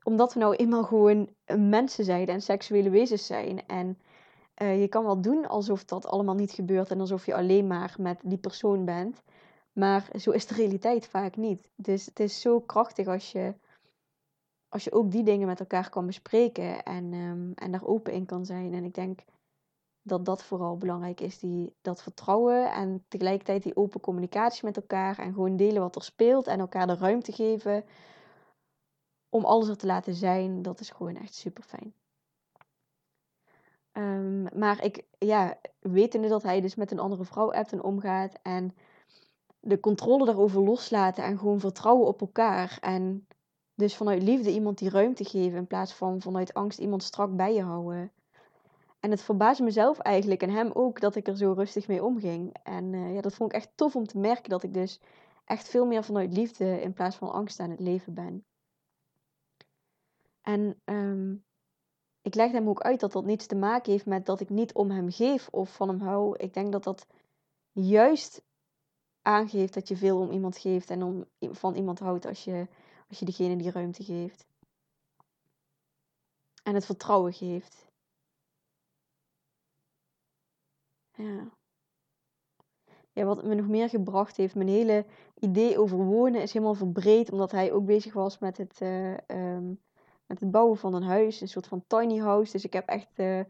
Omdat 0.04 0.34
we 0.34 0.40
nou 0.40 0.56
eenmaal 0.56 0.84
gewoon 0.84 1.30
mensen 1.58 2.06
zijn 2.06 2.28
en 2.28 2.42
seksuele 2.42 2.90
wezens 2.90 3.26
zijn. 3.26 3.68
En 3.68 3.98
uh, 4.62 4.82
je 4.82 4.88
kan 4.88 5.04
wel 5.04 5.22
doen 5.22 5.48
alsof 5.48 5.86
dat 5.86 6.06
allemaal 6.06 6.36
niet 6.36 6.52
gebeurt 6.52 6.92
en 6.92 7.00
alsof 7.00 7.26
je 7.26 7.36
alleen 7.36 7.68
maar 7.68 7.96
met 8.00 8.20
die 8.24 8.38
persoon 8.38 8.86
bent. 8.86 9.22
Maar 9.74 10.08
zo 10.20 10.32
is 10.32 10.48
de 10.48 10.56
realiteit 10.56 11.08
vaak 11.08 11.36
niet. 11.36 11.70
Dus 11.76 12.06
het 12.06 12.20
is 12.20 12.42
zo 12.42 12.60
krachtig 12.60 13.08
als 13.08 13.32
je, 13.32 13.54
als 14.72 14.84
je 14.84 14.92
ook 14.92 15.12
die 15.12 15.24
dingen 15.24 15.48
met 15.48 15.60
elkaar 15.60 15.90
kan 15.90 16.06
bespreken 16.06 16.84
en, 16.84 17.14
um, 17.14 17.52
en 17.56 17.72
daar 17.72 17.86
open 17.86 18.14
in 18.14 18.26
kan 18.26 18.46
zijn. 18.46 18.74
En 18.74 18.84
ik 18.84 18.94
denk 18.94 19.20
dat 20.02 20.26
dat 20.26 20.44
vooral 20.44 20.78
belangrijk 20.78 21.20
is, 21.20 21.40
die, 21.40 21.76
dat 21.82 22.02
vertrouwen 22.02 22.72
en 22.72 23.06
tegelijkertijd 23.08 23.64
die 23.64 23.76
open 23.76 24.00
communicatie 24.00 24.66
met 24.66 24.76
elkaar 24.76 25.20
en 25.20 25.34
gewoon 25.34 25.56
delen 25.56 25.82
wat 25.82 25.96
er 25.96 26.04
speelt 26.04 26.48
en 26.48 26.60
elkaar 26.60 26.88
de 26.88 26.96
ruimte 26.96 27.32
geven 27.32 27.84
om 29.30 29.46
alles 29.46 29.68
er 29.68 29.78
te 29.78 29.86
laten 29.86 30.14
zijn. 30.14 30.62
Dat 30.62 30.80
is 30.80 30.90
gewoon 30.90 31.16
echt 31.16 31.34
super 31.34 31.64
fijn. 31.64 31.94
Um, 33.94 34.60
maar 34.60 34.84
ik, 34.84 35.04
ja, 35.18 35.58
wetende 35.80 36.28
dat 36.28 36.44
hij 36.44 36.62
dus 36.62 36.76
met 36.76 36.92
een 36.92 37.00
andere 37.00 37.26
vrouw 37.26 37.54
appt 37.54 37.72
en 37.72 37.84
omgaat 37.84 38.40
en 38.42 38.76
de 39.60 39.80
controle 39.80 40.26
daarover 40.26 40.62
loslaten 40.62 41.24
en 41.24 41.38
gewoon 41.38 41.60
vertrouwen 41.60 42.08
op 42.08 42.22
elkaar. 42.22 42.78
En 42.82 43.28
dus 43.82 43.96
vanuit 43.96 44.24
liefde 44.24 44.52
iemand 44.52 44.78
die 44.78 44.90
ruimte 44.90 45.24
geven 45.24 45.58
in 45.58 45.68
plaats 45.68 45.94
van 45.94 46.22
vanuit 46.22 46.54
angst 46.54 46.80
iemand 46.80 47.04
strak 47.04 47.36
bij 47.36 47.54
je 47.54 47.62
houden. 47.62 48.12
En 49.00 49.12
het 49.12 49.22
verbaasde 49.22 49.64
mezelf 49.64 50.00
eigenlijk 50.00 50.42
en 50.42 50.50
hem 50.50 50.72
ook 50.72 51.00
dat 51.00 51.16
ik 51.16 51.28
er 51.28 51.38
zo 51.38 51.52
rustig 51.52 51.88
mee 51.88 52.04
omging. 52.04 52.56
En 52.64 52.94
uh, 52.94 53.14
ja, 53.14 53.22
dat 53.22 53.34
vond 53.34 53.52
ik 53.52 53.58
echt 53.58 53.72
tof 53.76 53.96
om 53.96 54.08
te 54.08 54.18
merken 54.18 54.50
dat 54.50 54.64
ik 54.64 54.74
dus 54.74 55.00
echt 55.46 55.70
veel 55.70 55.86
meer 55.86 56.04
vanuit 56.04 56.34
liefde 56.34 56.82
in 56.82 56.94
plaats 56.94 57.16
van 57.16 57.32
angst 57.32 57.60
aan 57.60 57.70
het 57.70 57.80
leven 57.80 58.14
ben. 58.14 58.46
En 60.42 60.82
um, 60.86 61.46
ik 62.22 62.36
leg 62.36 62.52
hem 62.52 62.70
ook 62.70 62.82
uit 62.82 63.00
dat 63.00 63.12
dat 63.12 63.26
niets 63.26 63.46
te 63.46 63.56
maken 63.56 63.92
heeft 63.92 64.06
met 64.06 64.26
dat 64.26 64.40
ik 64.40 64.50
niet 64.50 64.74
om 64.74 64.92
hem 64.92 65.12
geef 65.12 65.48
of 65.50 65.76
van 65.76 65.88
hem 65.88 66.00
hou. 66.00 66.38
Ik 66.38 66.54
denk 66.54 66.72
dat 66.72 66.84
dat 66.84 67.08
juist 67.72 68.44
aangeeft 69.22 69.74
dat 69.74 69.88
je 69.88 69.98
veel 69.98 70.20
om 70.20 70.32
iemand 70.32 70.58
geeft 70.58 70.90
en 70.90 71.04
om, 71.04 71.26
van 71.40 71.76
iemand 71.76 72.00
houdt 72.00 72.26
als 72.26 72.44
je, 72.44 72.68
als 73.12 73.20
je 73.20 73.26
diegene 73.26 73.56
die 73.56 73.72
ruimte 73.72 74.04
geeft. 74.04 74.48
En 76.64 76.74
het 76.74 76.86
vertrouwen 76.86 77.34
geeft. 77.34 77.88
Ja. 81.12 81.52
Ja, 83.12 83.24
wat 83.26 83.44
me 83.44 83.56
nog 83.56 83.68
meer 83.68 83.90
gebracht 83.90 84.38
heeft, 84.38 84.56
mijn 84.56 84.68
hele 84.68 85.06
idee 85.40 85.80
over 85.80 85.98
wonen 85.98 86.42
is 86.42 86.54
helemaal 86.54 86.74
verbreed, 86.74 87.32
omdat 87.32 87.52
hij 87.52 87.72
ook 87.72 87.86
bezig 87.86 88.14
was 88.14 88.40
met 88.40 88.58
het, 88.58 88.82
uh, 88.82 89.18
um, 89.28 89.82
met 90.26 90.40
het 90.40 90.52
bouwen 90.52 90.78
van 90.78 90.94
een 90.94 91.04
huis, 91.04 91.42
een 91.42 91.48
soort 91.48 91.68
van 91.68 91.84
tiny 91.88 92.18
house. 92.18 92.52
Dus 92.52 92.66
ik 92.66 92.74
heb 92.74 92.88
echt 92.88 93.20
uh, 93.20 93.44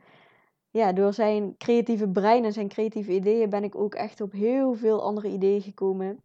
ja, 0.69 0.93
door 0.93 1.13
zijn 1.13 1.57
creatieve 1.57 2.09
brein 2.09 2.45
en 2.45 2.53
zijn 2.53 2.67
creatieve 2.67 3.11
ideeën 3.11 3.49
ben 3.49 3.63
ik 3.63 3.75
ook 3.75 3.95
echt 3.95 4.21
op 4.21 4.31
heel 4.31 4.73
veel 4.73 5.01
andere 5.01 5.27
ideeën 5.27 5.61
gekomen. 5.61 6.23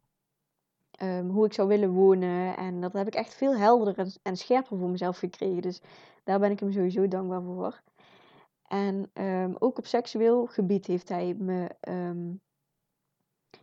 Um, 1.03 1.29
hoe 1.29 1.47
ik 1.47 1.53
zou 1.53 1.69
willen 1.69 1.91
wonen. 1.91 2.57
En 2.57 2.81
dat 2.81 2.93
heb 2.93 3.07
ik 3.07 3.15
echt 3.15 3.35
veel 3.35 3.57
helderder 3.57 4.15
en, 4.23 4.37
scherper 4.37 4.79
voor 4.79 4.89
mezelf 4.89 5.19
gekregen. 5.19 5.63
Dus 5.63 5.81
daar 6.25 6.39
ben 6.39 6.51
ik 6.51 6.61
hem 6.61 6.73
sowieso 6.73 7.09
dankbaar 7.09 7.43
voor. 7.43 7.83
En 8.69 9.11
um, 9.15 9.57
ook 9.59 9.79
op 9.79 9.87
seksueel 9.87 10.47
gebied 10.47 10.87
heeft 10.87 11.09
hij 11.09 11.35
me 11.39 11.71
um, 11.89 12.41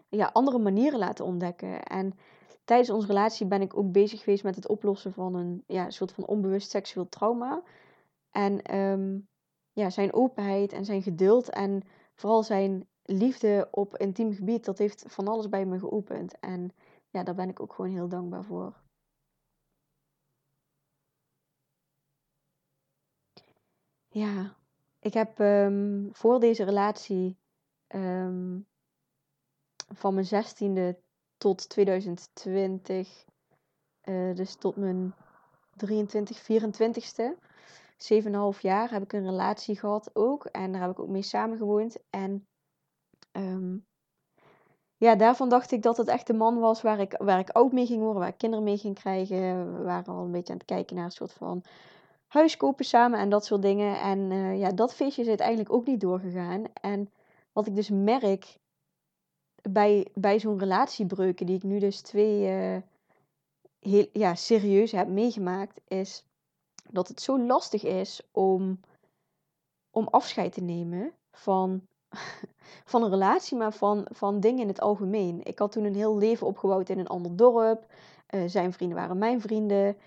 ja, 0.10 0.30
andere 0.34 0.60
manieren 0.60 1.00
laten 1.00 1.26
ontdekken. 1.26 1.84
En 1.84 2.14
tijdens 2.64 2.90
onze 2.90 3.08
relatie 3.08 3.46
ben 3.48 3.62
ik 3.62 3.78
ook 3.78 3.92
bezig 3.92 4.20
geweest 4.20 4.44
met 4.44 4.56
het 4.56 4.68
oplossen 4.68 5.14
van 5.14 5.36
een 5.36 5.64
ja, 5.68 5.90
soort 5.90 6.12
van 6.12 6.26
onbewust 6.26 6.70
seksueel 6.70 7.10
trauma. 7.10 7.64
En 8.32 8.62
ja, 9.72 9.90
zijn 9.90 10.14
openheid 10.14 10.74
en 10.74 10.86
zijn 10.86 11.02
geduld 11.02 11.50
en 11.50 11.82
vooral 12.14 12.44
zijn 12.44 12.88
liefde 13.04 13.68
op 13.72 13.98
intiem 13.98 14.34
gebied, 14.34 14.66
dat 14.66 14.78
heeft 14.78 15.04
van 15.08 15.28
alles 15.28 15.50
bij 15.50 15.66
me 15.66 15.80
geopend. 15.80 16.40
En 16.40 16.72
ja, 17.14 17.24
daar 17.24 17.36
ben 17.36 17.50
ik 17.50 17.60
ook 17.60 17.74
gewoon 17.74 17.92
heel 17.92 18.08
dankbaar 18.08 18.44
voor. 18.44 18.82
Ja, 24.08 24.56
ik 25.00 25.14
heb 25.14 25.40
um, 25.40 26.10
voor 26.12 26.40
deze 26.40 26.64
relatie 26.64 27.38
um, 27.88 28.68
van 29.96 30.14
mijn 30.14 30.26
zestiende 30.26 31.00
tot 31.38 31.70
2020, 31.70 33.26
uh, 34.04 34.36
dus 34.36 34.56
tot 34.56 34.76
mijn 34.76 35.14
23, 35.76 36.42
24ste, 36.42 37.38
7,5 38.56 38.60
jaar 38.62 38.92
heb 38.92 39.04
ik 39.04 39.14
een 39.14 39.26
relatie 39.26 39.80
gehad 39.80 40.16
ook. 40.16 40.46
En 40.46 40.72
daar 40.72 40.82
heb 40.82 40.92
ik 40.92 41.00
ook 41.00 41.10
mee 41.10 41.22
samengewoond. 41.22 41.98
En 42.10 42.48
um, 43.32 43.86
ja, 44.98 45.16
daarvan 45.16 45.50
dacht 45.50 45.72
ik 45.72 45.82
dat 45.82 45.98
het 45.98 46.08
echt 46.08 46.28
de 46.28 46.34
man 46.34 46.60
was 46.60 46.82
waar 46.82 47.00
ik, 47.00 47.16
waar 47.18 47.40
ik 47.40 47.50
oud 47.50 47.72
mee 47.72 47.86
ging 47.86 48.02
worden, 48.02 48.20
waar 48.20 48.30
ik 48.30 48.38
kinderen 48.38 48.66
mee 48.66 48.78
ging 48.78 48.96
krijgen. 48.96 49.78
We 49.78 49.84
waren 49.84 50.14
al 50.14 50.24
een 50.24 50.32
beetje 50.32 50.54
aan 50.54 50.60
het 50.60 50.68
kijken 50.68 50.96
naar 50.96 51.06
een 51.06 51.12
soort 51.12 51.34
van 51.34 51.64
huis 52.28 52.58
kopen 52.58 52.86
samen 52.86 53.20
en 53.20 53.30
dat 53.30 53.46
soort 53.46 53.62
dingen. 53.62 54.00
En 54.00 54.32
uh, 54.32 54.60
ja, 54.60 54.72
dat 54.72 54.94
feestje 54.94 55.22
is 55.22 55.28
uiteindelijk 55.28 55.74
ook 55.74 55.86
niet 55.86 56.02
doorgegaan. 56.02 56.64
En 56.82 57.10
wat 57.52 57.68
ik 57.68 57.76
dus 57.76 57.90
merk 57.90 58.58
bij, 59.70 60.08
bij 60.14 60.40
zo'n 60.40 60.60
relatiebreuken, 60.60 61.46
die 61.46 61.56
ik 61.56 61.64
nu 61.64 61.80
dus 61.80 62.02
twee 62.02 62.50
uh, 62.50 62.82
heel 63.80 64.08
ja, 64.12 64.36
serieus 64.36 64.92
heb 64.92 65.08
meegemaakt, 65.08 65.82
is 65.88 66.26
dat 66.90 67.08
het 67.08 67.22
zo 67.22 67.40
lastig 67.40 67.84
is 67.84 68.22
om, 68.32 68.80
om 69.92 70.08
afscheid 70.08 70.54
te 70.54 70.62
nemen 70.62 71.14
van, 71.32 71.88
van 72.92 73.04
een 73.04 73.10
relatie, 73.10 73.58
maar 73.58 73.74
van, 73.74 74.08
van 74.12 74.40
dingen 74.40 74.62
in 74.62 74.68
het 74.68 74.82
algemeen. 74.82 75.40
Ik 75.44 75.60
had 75.60 75.72
toen 75.72 75.84
een 75.84 75.96
heel 75.96 76.18
leven 76.18 76.48
opgebouwd 76.48 76.90
in 76.90 77.00
een 77.00 77.08
ander 77.08 77.36
dorp. 77.36 77.86
Uh, 78.30 78.42
zijn 78.46 78.74
vrienden 78.74 78.98
waren 78.98 79.18
mijn 79.18 79.42
vrienden. 79.42 79.98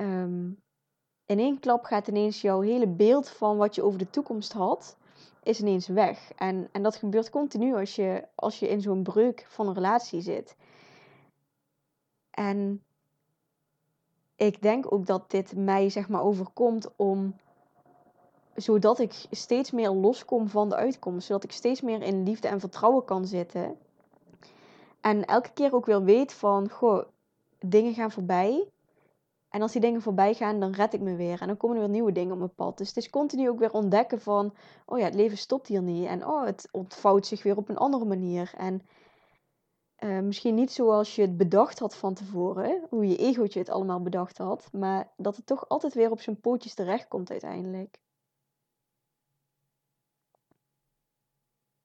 Um, 0.00 0.60
in 1.26 1.38
één 1.38 1.60
klap 1.60 1.84
gaat 1.84 2.08
ineens 2.08 2.40
jouw 2.40 2.60
hele 2.60 2.86
beeld 2.86 3.28
van 3.28 3.56
wat 3.56 3.74
je 3.74 3.82
over 3.82 3.98
de 3.98 4.10
toekomst 4.10 4.52
had, 4.52 4.96
is 5.42 5.60
ineens 5.60 5.86
weg. 5.86 6.32
En, 6.36 6.68
en 6.72 6.82
dat 6.82 6.96
gebeurt 6.96 7.30
continu 7.30 7.74
als 7.74 7.96
je, 7.96 8.24
als 8.34 8.58
je 8.58 8.68
in 8.68 8.80
zo'n 8.80 9.02
breuk 9.02 9.46
van 9.48 9.66
een 9.66 9.74
relatie 9.74 10.20
zit. 10.20 10.56
En 12.30 12.82
ik 14.36 14.62
denk 14.62 14.92
ook 14.92 15.06
dat 15.06 15.30
dit 15.30 15.56
mij 15.56 15.90
zeg 15.90 16.08
maar 16.08 16.22
overkomt 16.22 16.96
om 16.96 17.34
zodat 18.58 18.98
ik 18.98 19.26
steeds 19.30 19.70
meer 19.70 19.90
loskom 19.90 20.48
van 20.48 20.68
de 20.68 20.76
uitkomst, 20.76 21.26
zodat 21.26 21.44
ik 21.44 21.52
steeds 21.52 21.80
meer 21.80 22.02
in 22.02 22.22
liefde 22.22 22.48
en 22.48 22.60
vertrouwen 22.60 23.04
kan 23.04 23.26
zitten. 23.26 23.76
En 25.00 25.24
elke 25.24 25.52
keer 25.52 25.74
ook 25.74 25.86
weer 25.86 26.04
weet 26.04 26.32
van, 26.32 26.70
goh, 26.70 27.04
dingen 27.58 27.94
gaan 27.94 28.10
voorbij. 28.10 28.68
En 29.48 29.62
als 29.62 29.72
die 29.72 29.80
dingen 29.80 30.02
voorbij 30.02 30.34
gaan, 30.34 30.60
dan 30.60 30.72
red 30.72 30.94
ik 30.94 31.00
me 31.00 31.16
weer. 31.16 31.40
En 31.40 31.46
dan 31.46 31.56
komen 31.56 31.76
er 31.76 31.82
weer 31.82 31.90
nieuwe 31.90 32.12
dingen 32.12 32.32
op 32.32 32.38
mijn 32.38 32.54
pad. 32.54 32.78
Dus 32.78 32.88
het 32.88 32.96
is 32.96 33.10
continu 33.10 33.48
ook 33.48 33.58
weer 33.58 33.72
ontdekken 33.72 34.20
van... 34.20 34.54
Oh 34.86 34.98
ja, 34.98 35.04
het 35.04 35.14
leven 35.14 35.38
stopt 35.38 35.66
hier 35.66 35.82
niet. 35.82 36.06
En 36.06 36.26
oh, 36.26 36.44
het 36.44 36.68
ontvouwt 36.72 37.26
zich 37.26 37.42
weer 37.42 37.56
op 37.56 37.68
een 37.68 37.76
andere 37.76 38.04
manier. 38.04 38.52
En 38.56 38.82
uh, 40.00 40.20
misschien 40.20 40.54
niet 40.54 40.72
zoals 40.72 41.14
je 41.14 41.22
het 41.22 41.36
bedacht 41.36 41.78
had 41.78 41.94
van 41.94 42.14
tevoren. 42.14 42.86
Hoe 42.90 43.08
je 43.08 43.16
egootje 43.16 43.58
het 43.58 43.70
allemaal 43.70 44.02
bedacht 44.02 44.38
had. 44.38 44.68
Maar 44.72 45.08
dat 45.16 45.36
het 45.36 45.46
toch 45.46 45.68
altijd 45.68 45.94
weer 45.94 46.10
op 46.10 46.20
zijn 46.20 46.40
pootjes 46.40 46.74
terechtkomt 46.74 47.30
uiteindelijk. 47.30 47.98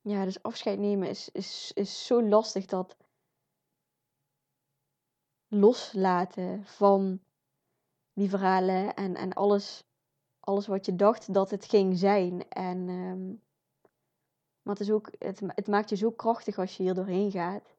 Ja, 0.06 0.24
dus 0.24 0.42
afscheid 0.42 0.78
nemen 0.78 1.08
is, 1.08 1.28
is, 1.28 1.72
is 1.74 2.06
zo 2.06 2.22
lastig 2.22 2.66
dat 2.66 2.96
loslaten 5.48 6.64
van 6.64 7.20
die 8.12 8.28
verhalen 8.28 8.94
en, 8.94 9.14
en 9.14 9.32
alles, 9.32 9.84
alles 10.40 10.66
wat 10.66 10.86
je 10.86 10.94
dacht 10.94 11.34
dat 11.34 11.50
het 11.50 11.64
ging 11.64 11.98
zijn. 11.98 12.48
En, 12.48 12.88
um, 12.88 13.42
maar 14.62 14.74
het, 14.74 14.80
is 14.80 14.90
ook, 14.90 15.10
het, 15.18 15.40
het 15.46 15.66
maakt 15.66 15.88
je 15.88 15.96
zo 15.96 16.10
krachtig 16.10 16.58
als 16.58 16.76
je 16.76 16.82
hier 16.82 16.94
doorheen 16.94 17.30
gaat. 17.30 17.76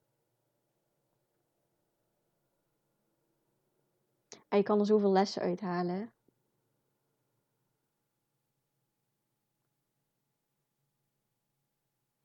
En 4.48 4.58
je 4.58 4.64
kan 4.64 4.80
er 4.80 4.86
zoveel 4.86 5.12
lessen 5.12 5.42
uithalen. 5.42 6.15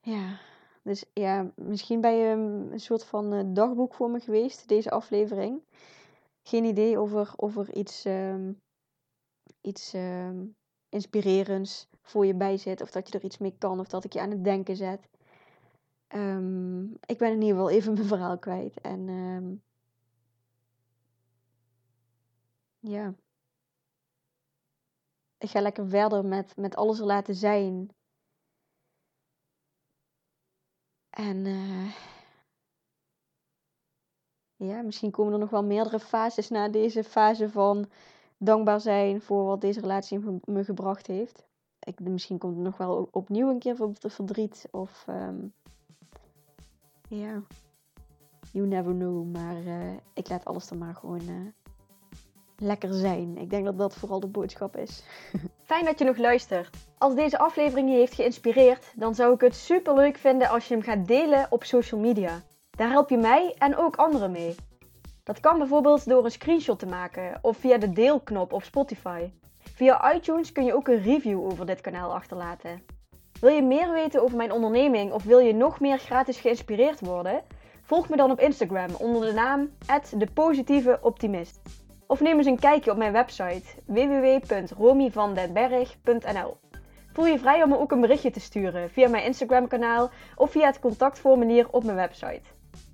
Ja, 0.03 0.39
dus 0.81 1.05
ja, 1.13 1.51
misschien 1.55 2.01
ben 2.01 2.15
je 2.15 2.27
een 2.71 2.79
soort 2.79 3.03
van 3.03 3.33
uh, 3.33 3.41
dagboek 3.45 3.93
voor 3.93 4.09
me 4.09 4.19
geweest, 4.19 4.67
deze 4.67 4.91
aflevering. 4.91 5.61
Geen 6.43 6.63
idee 6.63 7.01
of 7.01 7.13
er, 7.13 7.33
of 7.35 7.57
er 7.57 7.73
iets, 7.73 8.05
um, 8.05 8.61
iets 9.61 9.93
um, 9.93 10.55
inspirerends 10.89 11.87
voor 12.01 12.25
je 12.25 12.35
bij 12.35 12.57
zit. 12.57 12.81
Of 12.81 12.91
dat 12.91 13.07
je 13.07 13.17
er 13.17 13.23
iets 13.23 13.37
mee 13.37 13.55
kan. 13.57 13.79
Of 13.79 13.87
dat 13.87 14.03
ik 14.03 14.13
je 14.13 14.21
aan 14.21 14.31
het 14.31 14.43
denken 14.43 14.75
zet. 14.75 15.09
Um, 16.15 16.97
ik 17.05 17.17
ben 17.17 17.31
in 17.31 17.41
ieder 17.41 17.55
geval 17.55 17.69
even 17.69 17.93
mijn 17.95 18.05
verhaal 18.05 18.37
kwijt. 18.37 18.81
En 18.81 19.07
ja. 22.79 23.13
Ik 25.37 25.49
ga 25.49 25.61
lekker 25.61 25.87
verder 25.89 26.25
met, 26.25 26.55
met 26.57 26.75
alles 26.75 26.99
er 26.99 27.05
laten 27.05 27.35
zijn. 27.35 27.89
En 31.21 31.45
uh, 31.45 31.91
ja, 34.55 34.81
misschien 34.81 35.11
komen 35.11 35.33
er 35.33 35.39
nog 35.39 35.49
wel 35.49 35.63
meerdere 35.63 35.99
fases 35.99 36.49
na 36.49 36.69
deze 36.69 37.03
fase 37.03 37.49
van 37.49 37.89
dankbaar 38.37 38.81
zijn 38.81 39.21
voor 39.21 39.45
wat 39.45 39.61
deze 39.61 39.79
relatie 39.79 40.19
me 40.45 40.63
gebracht 40.63 41.07
heeft. 41.07 41.45
Ik, 41.79 41.99
misschien 41.99 42.37
komt 42.37 42.55
er 42.55 42.61
nog 42.63 42.77
wel 42.77 43.09
opnieuw 43.11 43.49
een 43.49 43.59
keer 43.59 43.75
verdriet 43.99 44.67
of 44.71 45.05
um, 45.09 45.53
ja, 47.07 47.41
you 48.51 48.67
never 48.67 48.93
know. 48.93 49.31
Maar 49.31 49.61
uh, 49.61 49.93
ik 50.13 50.29
laat 50.29 50.45
alles 50.45 50.69
er 50.69 50.77
maar 50.77 50.95
gewoon 50.95 51.29
uh, 51.29 51.47
lekker 52.57 52.93
zijn. 52.93 53.37
Ik 53.37 53.49
denk 53.49 53.65
dat 53.65 53.77
dat 53.77 53.95
vooral 53.95 54.19
de 54.19 54.27
boodschap 54.27 54.77
is. 54.77 55.03
Dat 55.85 55.99
je 55.99 56.05
nog 56.05 56.17
luistert. 56.17 56.69
Als 56.97 57.15
deze 57.15 57.37
aflevering 57.37 57.89
je 57.89 57.95
heeft 57.95 58.13
geïnspireerd, 58.13 58.93
dan 58.95 59.15
zou 59.15 59.33
ik 59.33 59.41
het 59.41 59.55
super 59.55 59.93
leuk 59.93 60.17
vinden 60.17 60.49
als 60.49 60.67
je 60.67 60.73
hem 60.73 60.83
gaat 60.83 61.07
delen 61.07 61.47
op 61.49 61.63
social 61.63 62.01
media. 62.01 62.41
Daar 62.69 62.89
help 62.89 63.09
je 63.09 63.17
mij 63.17 63.55
en 63.57 63.77
ook 63.77 63.95
anderen 63.95 64.31
mee. 64.31 64.55
Dat 65.23 65.39
kan 65.39 65.57
bijvoorbeeld 65.57 66.09
door 66.09 66.25
een 66.25 66.31
screenshot 66.31 66.79
te 66.79 66.85
maken 66.85 67.39
of 67.41 67.57
via 67.57 67.77
de 67.77 67.93
deelknop 67.93 68.53
op 68.53 68.63
Spotify. 68.63 69.31
Via 69.59 70.13
iTunes 70.13 70.51
kun 70.51 70.65
je 70.65 70.75
ook 70.75 70.87
een 70.87 71.01
review 71.01 71.45
over 71.45 71.65
dit 71.65 71.81
kanaal 71.81 72.13
achterlaten. 72.13 72.83
Wil 73.39 73.51
je 73.51 73.63
meer 73.63 73.91
weten 73.91 74.23
over 74.23 74.37
mijn 74.37 74.51
onderneming 74.51 75.11
of 75.11 75.23
wil 75.23 75.39
je 75.39 75.53
nog 75.53 75.79
meer 75.79 75.97
gratis 75.97 76.39
geïnspireerd 76.39 76.99
worden? 76.99 77.43
Volg 77.81 78.09
me 78.09 78.15
dan 78.15 78.31
op 78.31 78.39
Instagram 78.39 78.89
onder 78.97 79.25
de 79.25 79.33
naam 79.33 79.69
@depositieveoptimist. 80.17 81.61
Of 82.11 82.19
neem 82.19 82.37
eens 82.37 82.47
een 82.47 82.59
kijkje 82.59 82.91
op 82.91 82.97
mijn 82.97 83.11
website 83.11 83.63
www.romyvandenberg.nl. 83.85 86.57
Voel 87.13 87.25
je 87.25 87.39
vrij 87.39 87.63
om 87.63 87.69
me 87.69 87.79
ook 87.79 87.91
een 87.91 88.01
berichtje 88.01 88.31
te 88.31 88.39
sturen 88.39 88.89
via 88.89 89.09
mijn 89.09 89.23
Instagram 89.23 89.67
kanaal 89.67 90.09
of 90.35 90.51
via 90.51 90.65
het 90.65 90.79
contactformulier 90.79 91.67
op 91.69 91.83
mijn 91.83 91.95
website. 91.95 92.41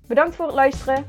Bedankt 0.06 0.36
voor 0.36 0.46
het 0.46 0.54
luisteren. 0.54 1.04